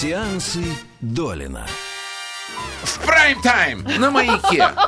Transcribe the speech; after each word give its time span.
Сеансы 0.00 0.62
Долина. 1.00 1.66
В 2.82 2.98
прайм-тайм 3.06 3.82
на 3.98 4.10
маяке. 4.10 4.68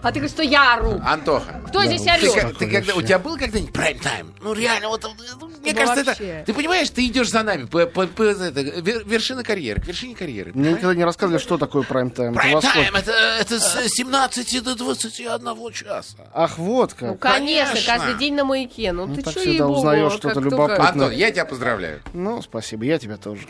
А 0.00 0.12
ты 0.12 0.20
говоришь, 0.20 0.30
что 0.30 0.44
я 0.44 0.74
ору. 0.74 1.00
Антоха. 1.04 1.60
Кто 1.66 1.84
здесь 1.84 2.02
Ты, 2.02 2.10
орет? 2.30 2.34
как- 2.34 2.56
ты 2.58 2.70
когда, 2.70 2.94
у 2.94 3.02
тебя 3.02 3.18
был 3.18 3.36
когда-нибудь 3.36 3.72
прайм-тайм? 3.72 4.32
Ну 4.40 4.52
реально, 4.54 4.88
вот, 4.90 5.02
ну, 5.02 5.48
мне 5.48 5.72
Ну, 5.72 5.74
кажется, 5.74 6.04
вообще. 6.04 6.24
это... 6.24 6.46
Ты 6.46 6.54
понимаешь, 6.54 6.88
ты 6.90 7.04
идешь 7.06 7.28
за 7.30 7.42
нами 7.42 7.64
по, 7.66 7.84
по- 7.86 8.06
по- 8.06 8.22
это, 8.22 8.60
вер- 8.60 9.02
вершина 9.08 9.42
карьеры, 9.42 9.80
к 9.82 9.86
вершине 9.86 10.14
карьеры. 10.14 10.52
Мне 10.54 10.70
никогда 10.70 10.94
не 10.94 11.02
рассказывали, 11.04 11.40
что 11.42 11.58
такое 11.58 11.82
прайм-тайм. 11.82 12.32
Прайм-тайм 12.34 12.94
это, 12.94 13.10
это 13.40 13.58
с 13.58 13.88
17 13.88 14.62
до 14.62 14.76
21 14.76 15.72
часа. 15.72 16.16
Ах, 16.32 16.58
вот 16.58 16.94
Ну, 17.00 17.16
как. 17.16 17.34
конечно, 17.34 17.74
Конечно. 17.74 17.92
каждый 17.96 18.18
день 18.20 18.34
на 18.34 18.44
маяке. 18.44 18.92
Ну, 18.92 19.12
ты 19.12 19.22
так 19.22 19.32
что, 19.32 19.40
всегда 19.40 19.66
узнаешь 19.66 20.12
что-то 20.12 20.38
любопытное. 20.38 20.88
Антон, 20.90 21.10
я 21.10 21.32
тебя 21.32 21.44
поздравляю. 21.44 22.02
Ну, 22.12 22.40
спасибо, 22.40 22.84
я 22.84 22.98
тебя 23.00 23.16
тоже. 23.16 23.42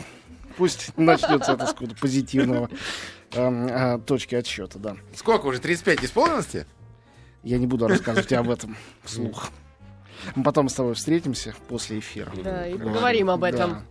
Пусть 0.59 0.91
начнется 0.97 1.53
это 1.53 1.67
с 1.67 1.69
какого-то 1.69 1.95
позитивного 1.95 2.69
эм, 3.31 3.67
а, 3.71 3.97
точки 3.97 4.35
отсчета, 4.35 4.77
да. 4.77 4.97
Сколько 5.15 5.45
уже, 5.45 5.59
35 5.59 6.03
исполнилось 6.03 6.47
тебе? 6.47 6.67
Я 7.43 7.59
не 7.59 7.65
буду 7.65 7.87
рассказывать 7.87 8.27
тебе 8.27 8.39
об 8.39 8.49
этом 8.49 8.75
вслух. 9.05 9.51
Мы 10.35 10.43
потом 10.43 10.67
с 10.67 10.73
тобой 10.73 10.95
встретимся 10.95 11.55
после 11.69 11.99
эфира. 11.99 12.29
Да, 12.43 12.67
и 12.67 12.77
поговорим 12.77 13.29
об 13.29 13.45
этом. 13.45 13.71
Да. 13.71 13.83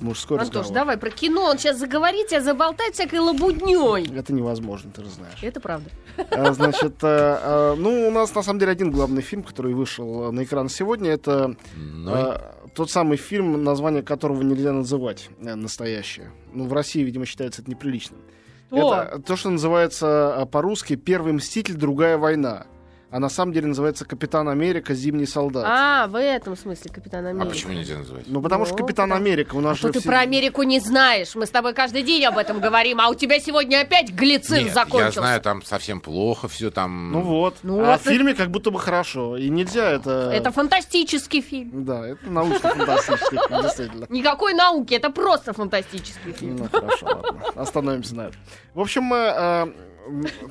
Мужской 0.00 0.38
Антош, 0.38 0.54
разговор. 0.54 0.74
давай 0.74 0.96
про 0.96 1.10
кино. 1.10 1.44
Он 1.44 1.58
сейчас 1.58 1.78
заговорит, 1.78 2.28
тебя 2.28 2.40
заболтает 2.40 2.94
всякой 2.94 3.18
лабудней. 3.18 4.18
Это 4.18 4.32
невозможно, 4.32 4.90
ты 4.90 5.02
же 5.04 5.10
знаешь. 5.10 5.38
Это 5.42 5.60
правда. 5.60 5.90
А, 6.30 6.52
Значит, 6.52 6.94
э, 7.02 7.38
э, 7.42 7.74
ну, 7.76 8.08
у 8.08 8.10
нас 8.10 8.34
на 8.34 8.42
самом 8.42 8.58
деле 8.60 8.72
один 8.72 8.90
главный 8.90 9.22
фильм, 9.22 9.42
который 9.42 9.74
вышел 9.74 10.28
э, 10.28 10.30
на 10.30 10.44
экран 10.44 10.68
сегодня, 10.68 11.10
это 11.10 11.56
э, 11.76 12.38
тот 12.74 12.90
самый 12.90 13.16
фильм, 13.16 13.62
название 13.64 14.02
которого 14.02 14.42
нельзя 14.42 14.72
называть 14.72 15.28
настоящее. 15.40 16.30
Ну, 16.52 16.66
в 16.66 16.72
России, 16.72 17.02
видимо, 17.02 17.26
считается 17.26 17.62
это 17.62 17.70
неприличным. 17.70 18.20
Что? 18.68 18.94
Это 18.94 19.18
то, 19.20 19.36
что 19.36 19.50
называется 19.50 20.48
по-русски 20.50 20.96
«Первый 20.96 21.34
мститель. 21.34 21.74
Другая 21.74 22.16
война». 22.16 22.66
А 23.12 23.18
на 23.20 23.28
самом 23.28 23.52
деле 23.52 23.66
называется 23.66 24.06
«Капитан 24.06 24.48
Америка. 24.48 24.94
Зимний 24.94 25.26
солдат». 25.26 25.64
А, 25.68 26.06
в 26.06 26.18
этом 26.18 26.56
смысле 26.56 26.90
Капитан 26.90 27.26
а 27.26 27.28
Америка. 27.28 27.50
почему 27.50 27.74
нельзя 27.74 27.98
называть? 27.98 28.24
Ну, 28.26 28.40
потому 28.40 28.64
что 28.64 28.72
Ну, 28.74 28.78
«Капитан 28.80 29.10
потому- 29.10 29.26
Америка» 29.26 29.54
у 29.54 29.60
нас 29.60 29.72
А 29.74 29.76
что 29.76 29.88
же 29.88 29.92
ты 29.92 30.00
все- 30.00 30.08
про 30.08 30.20
Америку 30.20 30.62
не 30.62 30.80
знаешь? 30.80 31.34
Мы 31.34 31.44
с 31.44 31.50
тобой 31.50 31.74
каждый 31.74 32.04
день 32.04 32.24
об 32.24 32.38
этом 32.38 32.58
говорим, 32.58 33.02
а 33.02 33.10
у 33.10 33.14
тебя 33.14 33.38
сегодня 33.38 33.82
опять 33.82 34.10
глицин 34.10 34.64
Нет, 34.64 34.72
закончился. 34.72 35.20
я 35.20 35.26
знаю, 35.26 35.40
там 35.42 35.62
совсем 35.62 36.00
плохо 36.00 36.48
все 36.48 36.70
там. 36.70 37.12
Ну 37.12 37.20
вот. 37.20 37.56
Ну, 37.62 37.80
а 37.84 37.92
вот 37.92 38.00
в 38.00 38.04
фильме 38.04 38.32
как 38.32 38.50
будто 38.50 38.70
бы 38.70 38.80
хорошо. 38.80 39.36
И 39.36 39.50
нельзя 39.50 39.90
это... 39.90 40.30
Это 40.32 40.50
фантастический 40.50 41.42
фильм. 41.42 41.84
Да, 41.84 42.06
это 42.08 42.30
научно-фантастический 42.30 43.38
фильм, 43.46 43.62
действительно. 43.62 44.06
Никакой 44.08 44.54
науки, 44.54 44.94
это 44.94 45.10
просто 45.10 45.52
фантастический 45.52 46.32
фильм. 46.32 46.56
Ну, 46.56 46.68
хорошо, 46.72 47.06
ладно. 47.06 47.42
Остановимся 47.56 48.14
на 48.14 48.22
этом. 48.28 48.40
В 48.72 48.80
общем, 48.80 49.02
мы 49.02 49.16
э, 49.18 49.66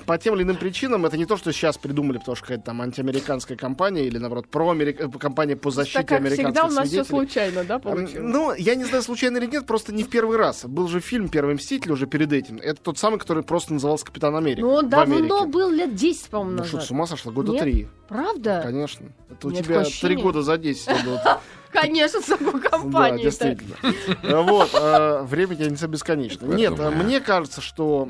по 0.06 0.18
тем 0.18 0.36
или 0.36 0.44
иным 0.44 0.56
причинам, 0.56 1.06
это 1.06 1.18
не 1.18 1.26
то, 1.26 1.38
что 1.38 1.52
сейчас 1.52 1.78
придумали, 1.78 2.18
потому 2.18 2.36
что 2.36 2.46
какая-то 2.46 2.66
там 2.66 2.82
антиамериканская 2.82 3.58
компания 3.58 4.06
или, 4.06 4.18
наоборот, 4.18 4.48
проамерика- 4.52 5.04
э, 5.14 5.20
компания 5.20 5.56
по 5.56 5.72
защите 5.72 6.00
Так 6.00 6.08
как 6.08 6.18
американских 6.20 6.46
всегда 6.48 6.66
у 6.66 6.72
нас 6.72 6.88
все 6.88 7.04
свидетелей. 7.04 7.18
случайно, 7.18 7.64
да, 7.64 7.80
получилось? 7.80 8.14
Ну, 8.34 8.54
я 8.54 8.76
не 8.76 8.86
знаю, 8.86 9.04
случайно 9.04 9.38
или 9.38 9.46
нет, 9.48 9.66
просто 9.66 9.94
не 9.94 10.04
в 10.04 10.10
первый 10.10 10.38
раз. 10.38 10.66
Был 10.66 10.88
же 10.88 11.00
фильм 11.00 11.30
«Первый 11.30 11.56
мститель» 11.56 11.92
уже 11.92 12.08
перед 12.08 12.32
этим. 12.34 12.58
Это 12.58 12.82
тот 12.82 12.98
самый, 12.98 13.20
который 13.20 13.44
просто 13.44 13.74
назывался 13.74 14.06
«Капитан 14.06 14.36
Америка». 14.36 14.62
Ну, 14.62 14.70
он 14.74 14.90
давно 14.90 15.46
был, 15.48 15.70
лет 15.70 15.96
10, 15.96 16.28
по-моему, 16.30 16.58
Ну 16.60 16.64
что, 16.64 16.76
назад. 16.78 16.88
с 16.88 16.92
ума 16.92 17.06
сошла? 17.08 17.32
Года 17.32 17.52
Нет? 17.52 17.62
три. 17.62 17.88
Правда? 18.08 18.62
Конечно. 18.64 19.08
Это 19.30 19.48
у 19.48 19.52
У 19.52 19.54
тебя 19.54 19.84
три 19.84 20.16
года 20.16 20.42
за 20.42 20.58
10 20.58 20.88
идут. 20.90 21.20
Конечно, 21.72 22.20
с 22.22 22.26
такой 22.26 22.62
Да, 22.92 23.12
действительно. 23.12 23.76
Э, 24.24 24.42
Вот, 24.42 24.72
э, 24.74 25.24
время 25.24 25.56
тянется 25.56 25.88
бесконечно. 25.88 26.46
Нет, 26.46 26.78
мне 26.78 27.22
кажется, 27.22 27.62
что 27.62 28.10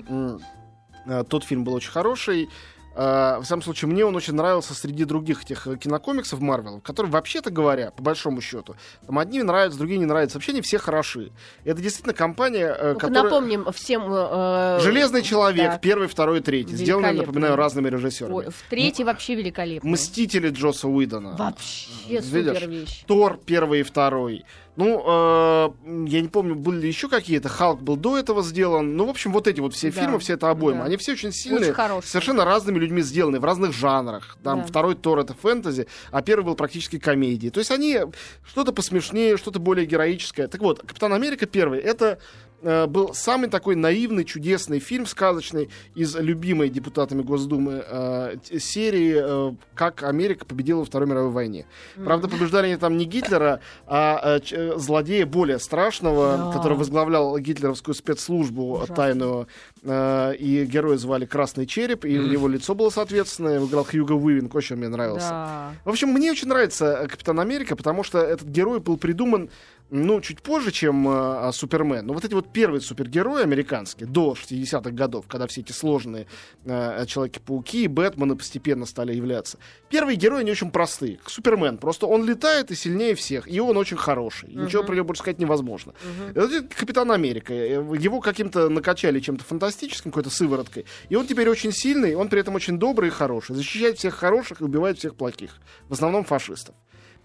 тот 1.29 1.43
фильм 1.43 1.63
был 1.63 1.73
очень 1.73 1.91
хороший. 1.91 2.49
Э, 2.93 3.37
В 3.39 3.45
самом 3.45 3.63
случае, 3.63 3.89
мне 3.89 4.03
он 4.05 4.13
очень 4.17 4.33
нравился 4.33 4.73
среди 4.73 5.05
других 5.05 5.43
этих 5.43 5.65
э, 5.65 5.77
кинокомиксов 5.77 6.41
Марвел, 6.41 6.81
которые, 6.81 7.09
вообще-то 7.09 7.49
говоря, 7.49 7.91
по 7.91 8.03
большому 8.03 8.41
счету, 8.41 8.75
там 9.07 9.17
одни 9.17 9.41
нравятся, 9.41 9.77
другие 9.77 9.97
не 9.97 10.05
нравятся. 10.05 10.37
Вообще 10.37 10.51
они 10.51 10.59
все 10.61 10.77
хороши. 10.77 11.31
Это 11.63 11.81
действительно 11.81 12.13
компания, 12.13 12.65
э, 12.77 12.91
Ну-ка 12.93 13.07
которая... 13.07 13.23
напомним 13.23 13.71
всем... 13.71 14.03
э, 14.13 14.79
Железный 14.81 15.21
человек, 15.21 15.71
да. 15.71 15.77
первый, 15.77 16.09
второй, 16.09 16.41
третий. 16.41 16.75
Сделаны, 16.75 17.13
напоминаю, 17.13 17.55
разными 17.55 17.87
режиссерами. 17.87 18.33
Ой, 18.33 18.45
в 18.49 18.61
третий 18.69 19.05
вообще 19.05 19.35
великолепно. 19.35 19.89
Мстители 19.89 20.49
Джоса 20.49 20.89
Уидона. 20.89 21.37
Вообще 21.37 21.87
Видишь? 22.09 22.25
супер 22.25 22.69
вещь. 22.69 23.03
Тор 23.07 23.37
первый 23.37 23.79
и 23.79 23.83
второй. 23.83 24.43
Ну, 24.77 25.03
э, 25.05 25.69
я 26.07 26.21
не 26.21 26.29
помню, 26.29 26.55
были 26.55 26.79
ли 26.81 26.87
еще 26.87 27.09
какие-то. 27.09 27.49
Халк 27.49 27.81
был 27.81 27.97
до 27.97 28.17
этого 28.17 28.41
сделан. 28.41 28.95
Ну, 28.95 29.05
в 29.05 29.09
общем, 29.09 29.33
вот 29.33 29.47
эти 29.47 29.59
вот 29.59 29.73
все 29.73 29.91
Да, 29.91 30.01
фильмы, 30.01 30.19
все 30.19 30.33
это 30.33 30.49
обойма. 30.49 30.79
да. 30.81 30.85
Они 30.85 30.97
все 30.97 31.11
очень 31.11 31.31
сильные. 31.33 31.73
Очень. 31.73 32.01
Совершенно 32.03 32.45
разными 32.45 32.79
людьми 32.79 33.01
сделаны, 33.01 33.39
в 33.39 33.43
разных 33.45 33.73
жанрах. 33.73 34.37
Там 34.43 34.61
Да. 34.61 34.65
второй 34.67 34.95
Тор 34.95 35.19
это 35.19 35.33
фэнтези, 35.33 35.87
а 36.11 36.21
первый 36.21 36.45
был 36.45 36.55
практически 36.55 36.99
комедией. 36.99 37.51
То 37.51 37.59
есть 37.59 37.71
они 37.71 37.99
что-то 38.47 38.71
посмешнее, 38.71 39.35
что-то 39.37 39.59
более 39.59 39.85
героическое. 39.85 40.47
Так 40.47 40.61
вот, 40.61 40.79
Капитан 40.79 41.13
Америка 41.13 41.45
первый 41.45 41.79
это 41.79 42.19
э, 42.61 42.87
был 42.87 43.13
самый 43.13 43.49
такой 43.49 43.75
наивный, 43.75 44.23
чудесный 44.25 44.79
фильм, 44.79 45.05
сказочный, 45.05 45.69
из 45.95 46.15
любимой 46.15 46.69
депутатами 46.69 47.21
Госдумы 47.21 47.83
э, 47.85 48.35
серии 48.59 49.15
э, 49.51 49.55
«Как 49.75 50.03
Америка 50.03 50.45
победила 50.45 50.79
во 50.79 50.85
Второй 50.85 51.07
мировой 51.07 51.31
войне». 51.31 51.65
Правда, 52.03 52.27
побеждали 52.27 52.67
они 52.67 52.77
там 52.77 52.97
не 52.97 53.05
Гитлера, 53.05 53.59
а 53.87 54.37
э, 54.37 54.41
э, 54.51 54.77
злодея 54.77 55.25
более 55.25 55.59
страшного, 55.59 56.37
Да. 56.37 56.51
который 56.57 56.77
возглавлял 56.77 57.37
гитлеровскую 57.37 57.95
спецслужбу 57.95 58.73
Ужасно. 58.75 58.95
тайную, 58.95 59.47
э, 59.83 60.35
и 60.35 60.65
героя 60.65 60.97
звали 60.97 61.25
Красный 61.25 61.65
Череп, 61.65 62.05
и 62.05 62.17
у 62.19 62.27
него 62.27 62.47
лицо 62.47 62.75
было 62.75 62.89
соответственное, 62.89 63.63
играл 63.63 63.83
Хьюго 63.85 64.13
Уивинг, 64.13 64.53
очень 64.55 64.75
мне 64.75 64.87
нравился. 64.89 65.29
Да. 65.29 65.71
В 65.85 65.89
общем, 65.89 66.09
мне 66.09 66.31
очень 66.31 66.47
нравится 66.47 67.01
э, 67.03 67.07
Капитан 67.07 67.39
Америка, 67.39 67.75
потому 67.75 68.03
что 68.03 68.19
этот 68.19 68.47
герой 68.47 68.79
был 68.79 68.97
придуман, 68.97 69.49
ну, 69.91 70.21
чуть 70.21 70.41
позже, 70.41 70.71
чем 70.71 71.05
э, 71.07 71.11
а, 71.11 71.51
Супермен. 71.51 72.05
Но 72.05 72.13
вот 72.13 72.23
эти 72.23 72.33
вот 72.33 72.51
первые 72.51 72.79
супергерои 72.79 73.43
американские, 73.43 74.07
до 74.07 74.33
60-х 74.33 74.89
годов, 74.91 75.27
когда 75.27 75.47
все 75.47 75.61
эти 75.61 75.73
сложные 75.73 76.27
э, 76.63 77.05
Человеки-пауки 77.05 77.83
и 77.83 77.87
Бэтмены 77.87 78.37
постепенно 78.37 78.85
стали 78.85 79.13
являться. 79.13 79.57
Первые 79.89 80.15
герои 80.15 80.43
не 80.43 80.51
очень 80.51 80.71
простые. 80.71 81.19
Супермен. 81.25 81.77
Просто 81.77 82.07
он 82.07 82.25
летает 82.25 82.71
и 82.71 82.75
сильнее 82.75 83.15
всех. 83.15 83.51
И 83.51 83.59
он 83.59 83.75
очень 83.75 83.97
хороший. 83.97 84.49
И 84.49 84.55
Ничего 84.55 84.83
про 84.83 84.95
него 84.95 85.05
больше 85.05 85.23
сказать 85.23 85.39
невозможно. 85.39 85.93
Это 86.33 86.63
Капитан 86.63 87.11
Америка. 87.11 87.53
Э, 87.53 87.83
Его 87.99 88.21
каким-то 88.21 88.69
накачали 88.69 89.19
чем-то 89.19 89.43
фантастическим, 89.43 90.11
какой-то 90.11 90.29
сывороткой. 90.29 90.85
И 91.09 91.15
он 91.15 91.27
теперь 91.27 91.49
очень 91.49 91.73
сильный, 91.73 92.15
он 92.15 92.29
при 92.29 92.39
этом 92.39 92.55
очень 92.55 92.79
добрый 92.79 93.09
и 93.09 93.11
хороший. 93.11 93.55
Защищает 93.55 93.97
всех 93.97 94.15
хороших 94.15 94.61
и 94.61 94.63
убивает 94.63 94.99
всех 94.99 95.15
плохих. 95.15 95.57
В 95.89 95.93
основном 95.93 96.23
фашистов. 96.23 96.75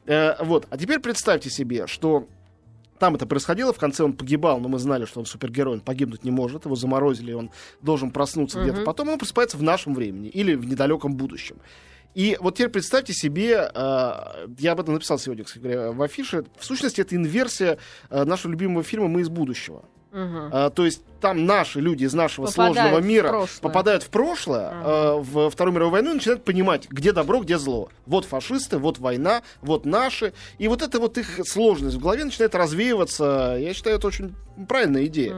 Э, 0.07 0.43
вот. 0.43 0.67
А 0.71 0.77
теперь 0.77 0.99
представьте 0.99 1.49
себе, 1.49 1.87
что 1.87 2.27
там 2.99 3.15
это 3.15 3.27
происходило, 3.27 3.73
в 3.73 3.79
конце 3.79 4.05
он 4.05 4.13
погибал, 4.13 4.61
но 4.61 4.69
мы 4.69 4.79
знали, 4.79 5.05
что 5.05 5.21
он 5.21 5.27
супергерой, 5.27 5.75
он 5.75 5.81
погибнуть 5.81 6.25
не 6.25 6.31
может, 6.31 6.65
его 6.65 6.75
заморозили, 6.75 7.33
он 7.33 7.51
должен 7.83 8.11
проснуться 8.11 8.63
где-то 8.63 8.83
потом, 8.83 9.09
он 9.09 9.19
просыпается 9.19 9.57
в 9.57 9.63
нашем 9.63 9.95
времени 9.95 10.29
или 10.29 10.55
в 10.55 10.67
недалеком 10.67 11.15
будущем. 11.15 11.57
И 12.15 12.39
вот 12.41 12.55
теперь 12.55 12.71
представьте 12.71 13.13
себе, 13.13 13.71
э, 13.75 14.47
я 14.59 14.73
об 14.73 14.81
этом 14.81 14.95
написал 14.95 15.19
сегодня, 15.19 15.45
кстати 15.45 15.63
говоря, 15.63 15.93
в 15.93 16.01
афише, 16.01 16.47
в 16.59 16.65
сущности, 16.65 17.03
это 17.03 17.15
инверсия 17.15 17.77
э, 18.09 18.25
нашего 18.25 18.53
любимого 18.53 18.83
фильма 18.83 19.09
«Мы 19.09 19.21
из 19.21 19.29
будущего». 19.29 19.85
Мгм. 20.17 20.49
А, 20.51 20.71
то 20.71 20.87
есть 20.87 21.03
там 21.21 21.45
наши 21.45 21.81
люди 21.81 22.05
из 22.05 22.15
нашего 22.15 22.47
Попадают 22.47 22.77
сложного 22.77 23.01
в 23.01 23.05
мира 23.07 23.29
прошлое. 23.29 23.61
попадают 23.61 24.03
в 24.03 24.09
прошлое, 24.09 24.73
э, 24.73 25.17
в 25.21 25.51
Вторую 25.51 25.75
мировую 25.75 25.93
войну 25.93 26.13
и 26.13 26.15
начинают 26.15 26.43
понимать, 26.43 26.89
где 26.89 27.13
добро, 27.13 27.41
где 27.43 27.59
зло. 27.59 27.91
Вот 28.07 28.25
фашисты, 28.25 28.79
вот 28.79 28.99
война, 28.99 29.43
вот 29.61 29.85
наши. 29.85 30.33
И 30.57 30.69
вот 30.69 30.81
эта 30.81 30.99
вот 30.99 31.19
их 31.19 31.41
сложность 31.47 31.97
в 31.97 32.01
голове 32.01 32.25
начинает 32.25 32.55
развеиваться. 32.55 33.57
Я 33.61 33.75
считаю, 33.75 33.97
это 33.97 34.07
очень 34.07 34.35
правильная 34.69 35.05
идея. 35.07 35.37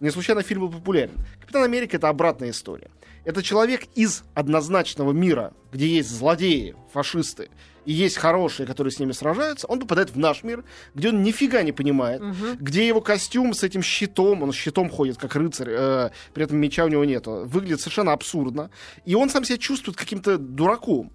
Не 0.00 0.10
случайно 0.10 0.42
фильм 0.42 0.62
был 0.62 0.70
популярен. 0.72 1.14
Капитан 1.40 1.62
Америка 1.64 1.96
это 1.96 2.08
обратная 2.10 2.50
история. 2.50 2.88
Это 3.28 3.42
человек 3.42 3.82
из 3.94 4.22
однозначного 4.32 5.12
мира, 5.12 5.52
где 5.70 5.86
есть 5.86 6.08
злодеи, 6.08 6.74
фашисты, 6.94 7.50
и 7.84 7.92
есть 7.92 8.16
хорошие, 8.16 8.66
которые 8.66 8.90
с 8.90 8.98
ними 8.98 9.12
сражаются, 9.12 9.66
он 9.66 9.80
попадает 9.80 10.08
в 10.12 10.18
наш 10.18 10.42
мир, 10.44 10.64
где 10.94 11.10
он 11.10 11.22
нифига 11.22 11.62
не 11.62 11.72
понимает, 11.72 12.22
где 12.58 12.88
его 12.88 13.02
костюм 13.02 13.52
с 13.52 13.62
этим 13.62 13.82
щитом, 13.82 14.42
он 14.42 14.54
с 14.54 14.56
щитом 14.56 14.88
ходит 14.88 15.18
как 15.18 15.36
рыцарь, 15.36 15.68
э, 15.70 16.10
при 16.32 16.44
этом 16.44 16.56
меча 16.56 16.86
у 16.86 16.88
него 16.88 17.04
нету, 17.04 17.44
выглядит 17.44 17.80
совершенно 17.80 18.14
абсурдно, 18.14 18.70
и 19.04 19.14
он 19.14 19.28
сам 19.28 19.44
себя 19.44 19.58
чувствует 19.58 19.98
каким-то 19.98 20.38
дураком. 20.38 21.12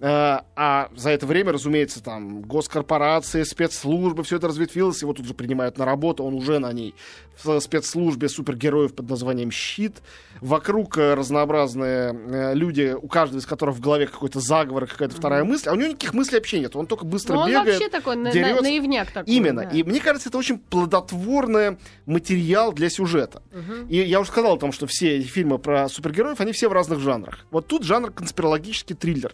Э, 0.00 0.40
а 0.56 0.88
за 0.96 1.10
это 1.10 1.24
время, 1.24 1.52
разумеется, 1.52 2.02
там 2.02 2.42
госкорпорации, 2.42 3.44
спецслужбы, 3.44 4.24
все 4.24 4.36
это 4.36 4.48
разветвилось, 4.48 5.00
его 5.02 5.12
тут 5.12 5.24
же 5.26 5.34
принимают 5.34 5.78
на 5.78 5.84
работу, 5.84 6.24
он 6.24 6.34
уже 6.34 6.58
на 6.58 6.72
ней 6.72 6.94
в 7.42 7.58
спецслужбе 7.60 8.28
супергероев 8.28 8.94
под 8.94 9.08
названием 9.08 9.50
«Щит». 9.50 10.02
Вокруг 10.40 10.98
э, 10.98 11.14
разнообразные 11.14 12.12
э, 12.12 12.54
люди, 12.54 12.94
у 13.00 13.06
каждого 13.08 13.38
из 13.40 13.46
которых 13.46 13.76
в 13.76 13.80
голове 13.80 14.06
какой-то 14.06 14.40
заговор, 14.40 14.86
какая-то 14.86 15.14
вторая 15.16 15.44
мысль, 15.44 15.68
а 15.68 15.72
у 15.72 15.76
него 15.76 15.88
никаких 15.88 16.12
мыслей 16.12 16.38
вообще 16.38 16.60
нет, 16.60 16.74
он 16.76 16.86
только 16.86 17.04
быстро 17.04 17.34
Ну, 17.34 17.40
он 17.42 17.48
бегает. 17.50 17.66
вообще 17.80 17.88
такой 17.88 18.16
на- 18.16 18.24
на- 18.24 18.32
дерется. 18.32 18.62
наивняк 18.62 19.10
такой. 19.12 19.32
Именно. 19.32 19.62
да. 19.62 19.70
И 19.70 19.82
мне 19.84 20.00
кажется, 20.00 20.28
это 20.28 20.38
очень 20.38 20.58
плодотворный 20.58 21.78
материал 22.06 22.72
для 22.72 22.90
сюжета. 22.90 23.42
И 23.88 23.96
я 23.96 24.20
уже 24.20 24.30
сказал 24.30 24.54
о 24.54 24.58
том, 24.58 24.72
что 24.72 24.86
все 24.86 25.20
фильмы 25.22 25.58
про 25.58 25.88
супергероев, 25.88 26.40
они 26.40 26.52
все 26.52 26.68
в 26.68 26.72
разных 26.72 27.00
жанрах. 27.00 27.46
Вот 27.50 27.66
тут 27.66 27.84
жанр 27.84 28.10
конспирологический 28.10 28.96
триллер. 28.96 29.32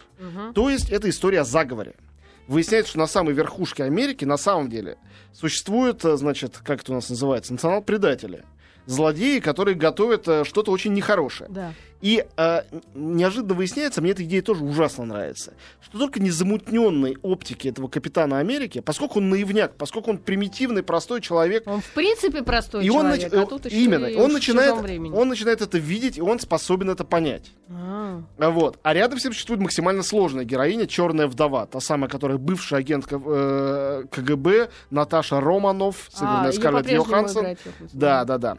То 0.53 0.69
есть 0.69 0.91
это 0.91 1.09
история 1.09 1.41
о 1.41 1.45
заговоре. 1.45 1.95
Выясняется, 2.47 2.89
что 2.89 2.99
на 2.99 3.07
самой 3.07 3.33
верхушке 3.33 3.83
Америки 3.83 4.25
на 4.25 4.37
самом 4.37 4.69
деле 4.69 4.97
существуют, 5.31 6.03
э, 6.03 6.17
значит, 6.17 6.57
как 6.63 6.81
это 6.81 6.91
у 6.91 6.95
нас 6.95 7.09
называется, 7.09 7.53
национал-предатели. 7.53 8.43
Злодеи, 8.87 9.39
которые 9.39 9.75
готовят 9.75 10.27
э, 10.27 10.43
что-то 10.43 10.71
очень 10.71 10.91
нехорошее. 10.91 11.49
Да. 11.49 11.73
И 12.01 12.25
э, 12.35 12.61
неожиданно 12.95 13.53
выясняется, 13.53 14.01
мне 14.01 14.11
эта 14.11 14.23
идея 14.23 14.41
тоже 14.41 14.63
ужасно 14.63 15.05
нравится, 15.05 15.53
что 15.81 15.99
только 15.99 16.19
незамутненной 16.19 17.17
оптики 17.21 17.67
этого 17.67 17.87
капитана 17.87 18.39
Америки, 18.39 18.81
поскольку 18.81 19.19
он 19.19 19.29
наивняк, 19.29 19.75
поскольку 19.75 20.09
он 20.11 20.17
примитивный, 20.17 20.83
простой 20.83 21.21
человек, 21.21 21.63
Он 21.67 21.81
в 21.81 21.89
принципе 21.91 22.41
простой 22.43 22.85
и 22.85 22.89
он, 22.89 23.01
человек, 23.05 23.33
нач- 23.33 23.43
а 23.43 23.45
тут 23.45 23.65
именно, 23.67 24.05
и 24.07 24.15
он 24.15 24.33
начинает, 24.33 24.73
он 25.13 25.29
начинает 25.29 25.61
это 25.61 25.77
видеть, 25.77 26.17
и 26.17 26.21
он 26.21 26.39
способен 26.39 26.89
это 26.89 27.03
понять. 27.03 27.51
А. 27.69 28.21
А 28.39 28.49
Вот. 28.49 28.79
А 28.83 28.93
рядом 28.93 29.19
с 29.19 29.23
ним 29.23 29.33
существует 29.33 29.61
максимально 29.61 30.03
сложная 30.03 30.43
героиня, 30.43 30.87
черная 30.87 31.27
вдова, 31.27 31.65
та 31.67 31.79
самая, 31.79 32.09
которая 32.09 32.37
бывшая 32.37 32.77
агентка 32.79 33.21
э, 33.23 34.03
КГБ, 34.11 34.69
Наташа 34.89 35.39
Романов, 35.39 36.09
сыгранная 36.11 36.49
А, 36.49 36.53
Скарлетт 36.53 36.91
Йоханссон. 36.91 37.45
Да, 37.93 38.25
да, 38.25 38.37
да. 38.37 38.57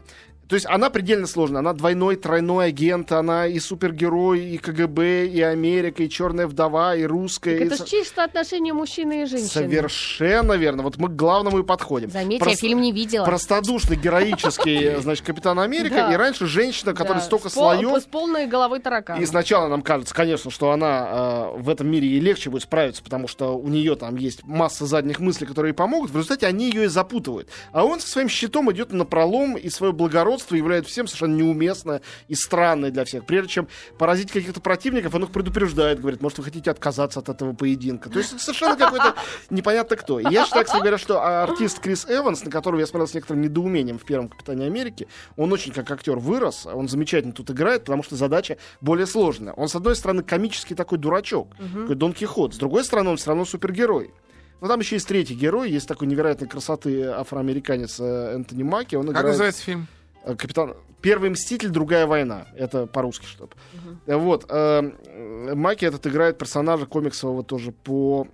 То 0.53 0.55
есть 0.55 0.67
она 0.69 0.91
предельно 0.91 1.25
сложная. 1.25 1.61
Она 1.61 1.73
двойной, 1.73 2.15
тройной 2.15 2.67
агент, 2.67 3.11
она 3.11 3.47
и 3.47 3.57
супергерой, 3.57 4.51
и 4.51 4.59
КГБ, 4.59 5.25
и 5.25 5.41
Америка, 5.41 6.03
и 6.03 6.09
черная 6.09 6.45
вдова, 6.45 6.95
и 6.95 7.05
русская. 7.05 7.57
Так 7.57 7.61
и 7.63 7.65
это 7.65 7.77
же 7.77 7.89
чисто 7.89 8.23
отношения 8.23 8.71
мужчины 8.71 9.23
и 9.23 9.25
женщины. 9.25 9.49
Совершенно 9.49 10.53
верно. 10.53 10.83
Вот 10.83 10.97
мы 10.97 11.07
к 11.07 11.15
главному 11.15 11.57
и 11.57 11.63
подходим. 11.63 12.11
Заметьте, 12.11 12.45
Прос- 12.45 12.51
я 12.51 12.55
фильм 12.55 12.81
не 12.81 12.91
видела. 12.91 13.25
Простодушный, 13.25 13.95
героический, 13.95 14.95
значит, 14.99 15.25
Капитан 15.25 15.59
Америка, 15.59 16.11
и 16.13 16.15
раньше 16.15 16.45
женщина, 16.45 16.93
которая 16.93 17.23
столько 17.23 17.49
слоев. 17.49 18.03
С 18.03 18.05
полной 18.05 18.45
головой 18.45 18.79
таракана. 18.79 19.19
И 19.19 19.25
сначала 19.25 19.67
нам 19.69 19.81
кажется, 19.81 20.13
конечно, 20.13 20.51
что 20.51 20.69
она 20.69 21.53
э, 21.55 21.61
в 21.61 21.67
этом 21.67 21.87
мире 21.87 22.07
ей 22.07 22.19
легче 22.19 22.51
будет 22.51 22.61
справиться, 22.61 23.01
потому 23.01 23.27
что 23.27 23.57
у 23.57 23.69
нее 23.69 23.95
там 23.95 24.17
есть 24.17 24.43
масса 24.43 24.85
задних 24.85 25.19
мыслей, 25.19 25.47
которые 25.47 25.73
помогут. 25.73 26.11
В 26.11 26.15
результате 26.15 26.45
они 26.45 26.69
ее 26.69 26.83
и 26.83 26.87
запутывают. 26.89 27.49
А 27.71 27.83
он 27.83 27.99
со 27.99 28.07
своим 28.07 28.29
щитом 28.29 28.71
идет 28.71 28.93
на 28.93 29.05
пролом 29.05 29.57
и 29.57 29.67
свое 29.69 29.93
благородство 29.93 30.42
являет 30.51 30.87
всем 30.87 31.07
совершенно 31.07 31.35
неуместно 31.35 32.01
и 32.27 32.35
странное 32.35 32.91
для 32.91 33.05
всех. 33.05 33.25
Прежде 33.25 33.49
чем 33.49 33.67
поразить 33.97 34.31
каких-то 34.31 34.61
противников, 34.61 35.13
он 35.15 35.23
их 35.23 35.31
предупреждает, 35.31 35.99
говорит, 35.99 36.21
может, 36.21 36.37
вы 36.37 36.43
хотите 36.43 36.71
отказаться 36.71 37.19
от 37.19 37.29
этого 37.29 37.53
поединка. 37.53 38.09
То 38.09 38.19
есть 38.19 38.33
это 38.33 38.43
совершенно 38.43 38.77
какой-то 38.77 39.15
непонятно 39.49 39.95
кто. 39.95 40.19
И 40.19 40.23
я 40.31 40.45
считаю, 40.45 40.65
кстати 40.65 40.81
говоря, 40.81 40.97
что 40.97 41.21
артист 41.43 41.79
Крис 41.79 42.05
Эванс, 42.07 42.43
на 42.43 42.51
которого 42.51 42.79
я 42.79 42.85
смотрел 42.85 43.07
с 43.07 43.13
некоторым 43.13 43.41
недоумением 43.41 43.99
в 43.99 44.05
первом 44.05 44.29
«Капитане 44.29 44.65
Америки», 44.65 45.07
он 45.35 45.51
очень 45.51 45.71
как 45.71 45.89
актер 45.91 46.17
вырос, 46.17 46.65
он 46.65 46.87
замечательно 46.87 47.33
тут 47.33 47.49
играет, 47.51 47.85
потому 47.85 48.03
что 48.03 48.15
задача 48.15 48.57
более 48.81 49.07
сложная. 49.07 49.53
Он, 49.53 49.67
с 49.67 49.75
одной 49.75 49.95
стороны, 49.95 50.23
комический 50.23 50.75
такой 50.75 50.97
дурачок, 50.97 51.55
такой 51.73 51.95
Дон 51.95 52.13
Кихот, 52.13 52.53
с 52.53 52.57
другой 52.57 52.83
стороны, 52.83 53.11
он 53.11 53.17
все 53.17 53.29
равно 53.29 53.45
супергерой. 53.45 54.13
Но 54.63 54.69
там 54.69 54.79
еще 54.79 54.95
есть 54.95 55.09
третий 55.09 55.35
герой, 55.35 55.69
есть 55.69 55.89
такой 55.89 56.07
невероятной 56.07 56.47
красоты 56.47 57.03
афроамериканец 57.03 57.99
э, 57.99 58.33
Энтони 58.35 58.63
Маки. 58.63 58.95
Он 58.95 59.07
Как 59.07 59.11
играет 59.11 59.27
называется 59.27 59.61
фильм? 59.61 59.87
Э, 60.23 60.35
капитан 60.35 60.75
Первый 61.03 61.29
мститель, 61.31 61.67
другая 61.67 62.07
война. 62.07 62.47
Это 62.55 62.87
по-русски 62.87 63.25
что 63.25 63.49
Вот. 64.05 64.45
э, 64.47 64.91
э, 65.05 65.53
Маки 65.53 65.83
этот 65.83 66.07
играет 66.07 66.37
персонажа 66.37 66.85
комиксового 66.85 67.43
тоже 67.43 67.73
по 67.73 68.25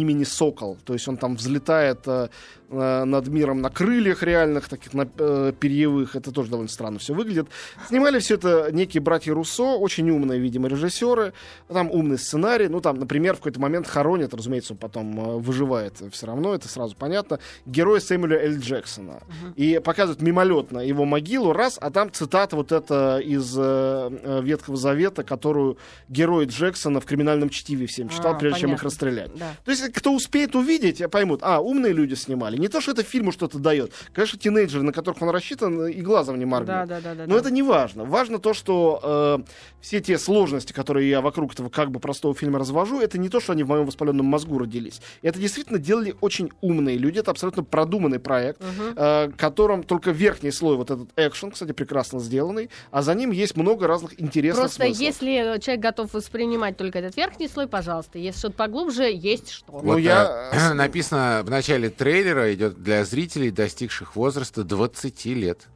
имени 0.00 0.24
Сокол. 0.24 0.76
То 0.84 0.92
есть 0.92 1.08
он 1.08 1.16
там 1.16 1.36
взлетает 1.36 2.00
э, 2.06 2.28
э, 2.70 3.04
над 3.04 3.28
миром 3.28 3.60
на 3.60 3.70
крыльях 3.70 4.22
реальных, 4.22 4.68
таких 4.68 4.94
на 4.94 5.08
э, 5.18 5.52
перьевых. 5.58 6.16
Это 6.16 6.30
тоже 6.32 6.50
довольно 6.50 6.70
странно 6.70 6.98
все 6.98 7.14
выглядит. 7.14 7.46
Снимали 7.88 8.18
все 8.18 8.34
это 8.34 8.68
некие 8.72 9.00
братья 9.00 9.32
Руссо, 9.32 9.76
очень 9.76 10.10
умные, 10.10 10.38
видимо, 10.40 10.68
режиссеры. 10.68 11.32
Там 11.68 11.90
умный 11.90 12.18
сценарий. 12.18 12.68
Ну, 12.68 12.80
там, 12.80 12.98
например, 12.98 13.34
в 13.34 13.38
какой-то 13.38 13.60
момент 13.60 13.86
хоронят, 13.86 14.34
разумеется, 14.34 14.74
он 14.74 14.78
потом 14.78 15.18
э, 15.20 15.38
выживает 15.38 15.94
все 16.12 16.26
равно, 16.26 16.54
это 16.54 16.68
сразу 16.68 16.94
понятно, 16.96 17.38
героя 17.66 18.00
Сэмюэля 18.00 18.38
Эль 18.38 18.58
Джексона. 18.58 19.20
И 19.56 19.80
показывают 19.82 20.20
мимолетно 20.22 20.80
его 20.80 21.04
могилу, 21.04 21.52
раз, 21.52 21.78
а 21.80 21.90
там 21.90 22.12
цитата 22.12 22.56
вот 22.56 22.72
эта 22.72 23.18
из 23.18 23.54
э, 23.56 23.62
э, 23.62 24.40
Ветхого 24.42 24.76
Завета, 24.76 25.22
которую 25.22 25.78
герой 26.08 26.46
Джексона 26.46 27.00
в 27.00 27.06
криминальном 27.06 27.48
чтиве 27.48 27.86
всем 27.86 28.08
читал, 28.08 28.34
А, 28.34 28.38
прежде 28.38 28.60
чем 28.60 28.70
их 28.70 28.80
понятно. 28.80 28.86
расстрелять. 28.90 29.30
Да. 29.36 29.54
То 29.64 29.70
есть, 29.70 29.85
кто 29.92 30.12
успеет 30.12 30.54
увидеть, 30.54 31.02
поймут, 31.10 31.40
а, 31.42 31.60
умные 31.60 31.92
люди 31.92 32.14
снимали. 32.14 32.56
Не 32.56 32.68
то, 32.68 32.80
что 32.80 32.92
это 32.92 33.02
фильму 33.02 33.32
что-то 33.32 33.58
дает. 33.58 33.92
Конечно, 34.12 34.38
тинейджеры, 34.38 34.82
на 34.82 34.92
которых 34.92 35.22
он 35.22 35.30
рассчитан, 35.30 35.86
и 35.86 36.00
глазом 36.00 36.38
не 36.38 36.44
моргнут. 36.44 36.68
Да, 36.68 36.86
да, 36.86 37.00
да, 37.00 37.14
да. 37.14 37.26
Но 37.26 37.34
да. 37.34 37.40
это 37.40 37.50
не 37.50 37.62
важно. 37.62 38.04
Важно 38.04 38.38
то, 38.38 38.54
что 38.54 39.00
э, 39.02 39.50
все 39.80 40.00
те 40.00 40.18
сложности, 40.18 40.72
которые 40.72 41.08
я 41.08 41.20
вокруг 41.20 41.52
этого 41.52 41.68
как 41.68 41.90
бы 41.90 42.00
простого 42.00 42.34
фильма 42.34 42.58
развожу, 42.58 43.00
это 43.00 43.18
не 43.18 43.28
то, 43.28 43.40
что 43.40 43.52
они 43.52 43.62
в 43.62 43.68
моем 43.68 43.86
воспаленном 43.86 44.26
мозгу 44.26 44.58
родились. 44.58 45.00
Это 45.22 45.38
действительно 45.38 45.78
делали 45.78 46.14
очень 46.20 46.50
умные 46.60 46.96
люди. 46.96 47.18
Это 47.18 47.30
абсолютно 47.30 47.62
продуманный 47.62 48.18
проект, 48.18 48.60
э, 48.96 49.30
которым 49.36 49.82
только 49.82 50.10
верхний 50.10 50.50
слой, 50.50 50.76
вот 50.76 50.90
этот 50.90 51.08
экшен, 51.16 51.50
кстати, 51.50 51.72
прекрасно 51.72 52.20
сделанный, 52.20 52.70
а 52.90 53.02
за 53.02 53.14
ним 53.14 53.30
есть 53.30 53.56
много 53.56 53.86
разных 53.86 54.20
интересных 54.20 54.64
Просто 54.64 54.84
смыслов. 54.84 55.00
если 55.00 55.60
человек 55.60 55.82
готов 55.82 56.14
воспринимать 56.14 56.76
только 56.76 56.98
этот 56.98 57.16
верхний 57.16 57.48
слой, 57.48 57.68
пожалуйста. 57.68 58.18
Если 58.18 58.38
что-то 58.38 58.56
поглубже, 58.56 59.04
есть 59.04 59.50
что. 59.50 59.75
Ну, 59.82 59.92
Вот, 59.92 59.96
я- 59.98 60.50
э, 60.52 60.72
написано 60.74 61.42
в 61.44 61.50
начале 61.50 61.90
трейлера, 61.90 62.52
идет 62.54 62.82
для 62.82 63.04
зрителей, 63.04 63.50
достигших 63.50 64.16
возраста 64.16 64.64
20 64.64 65.24
лет. 65.26 65.68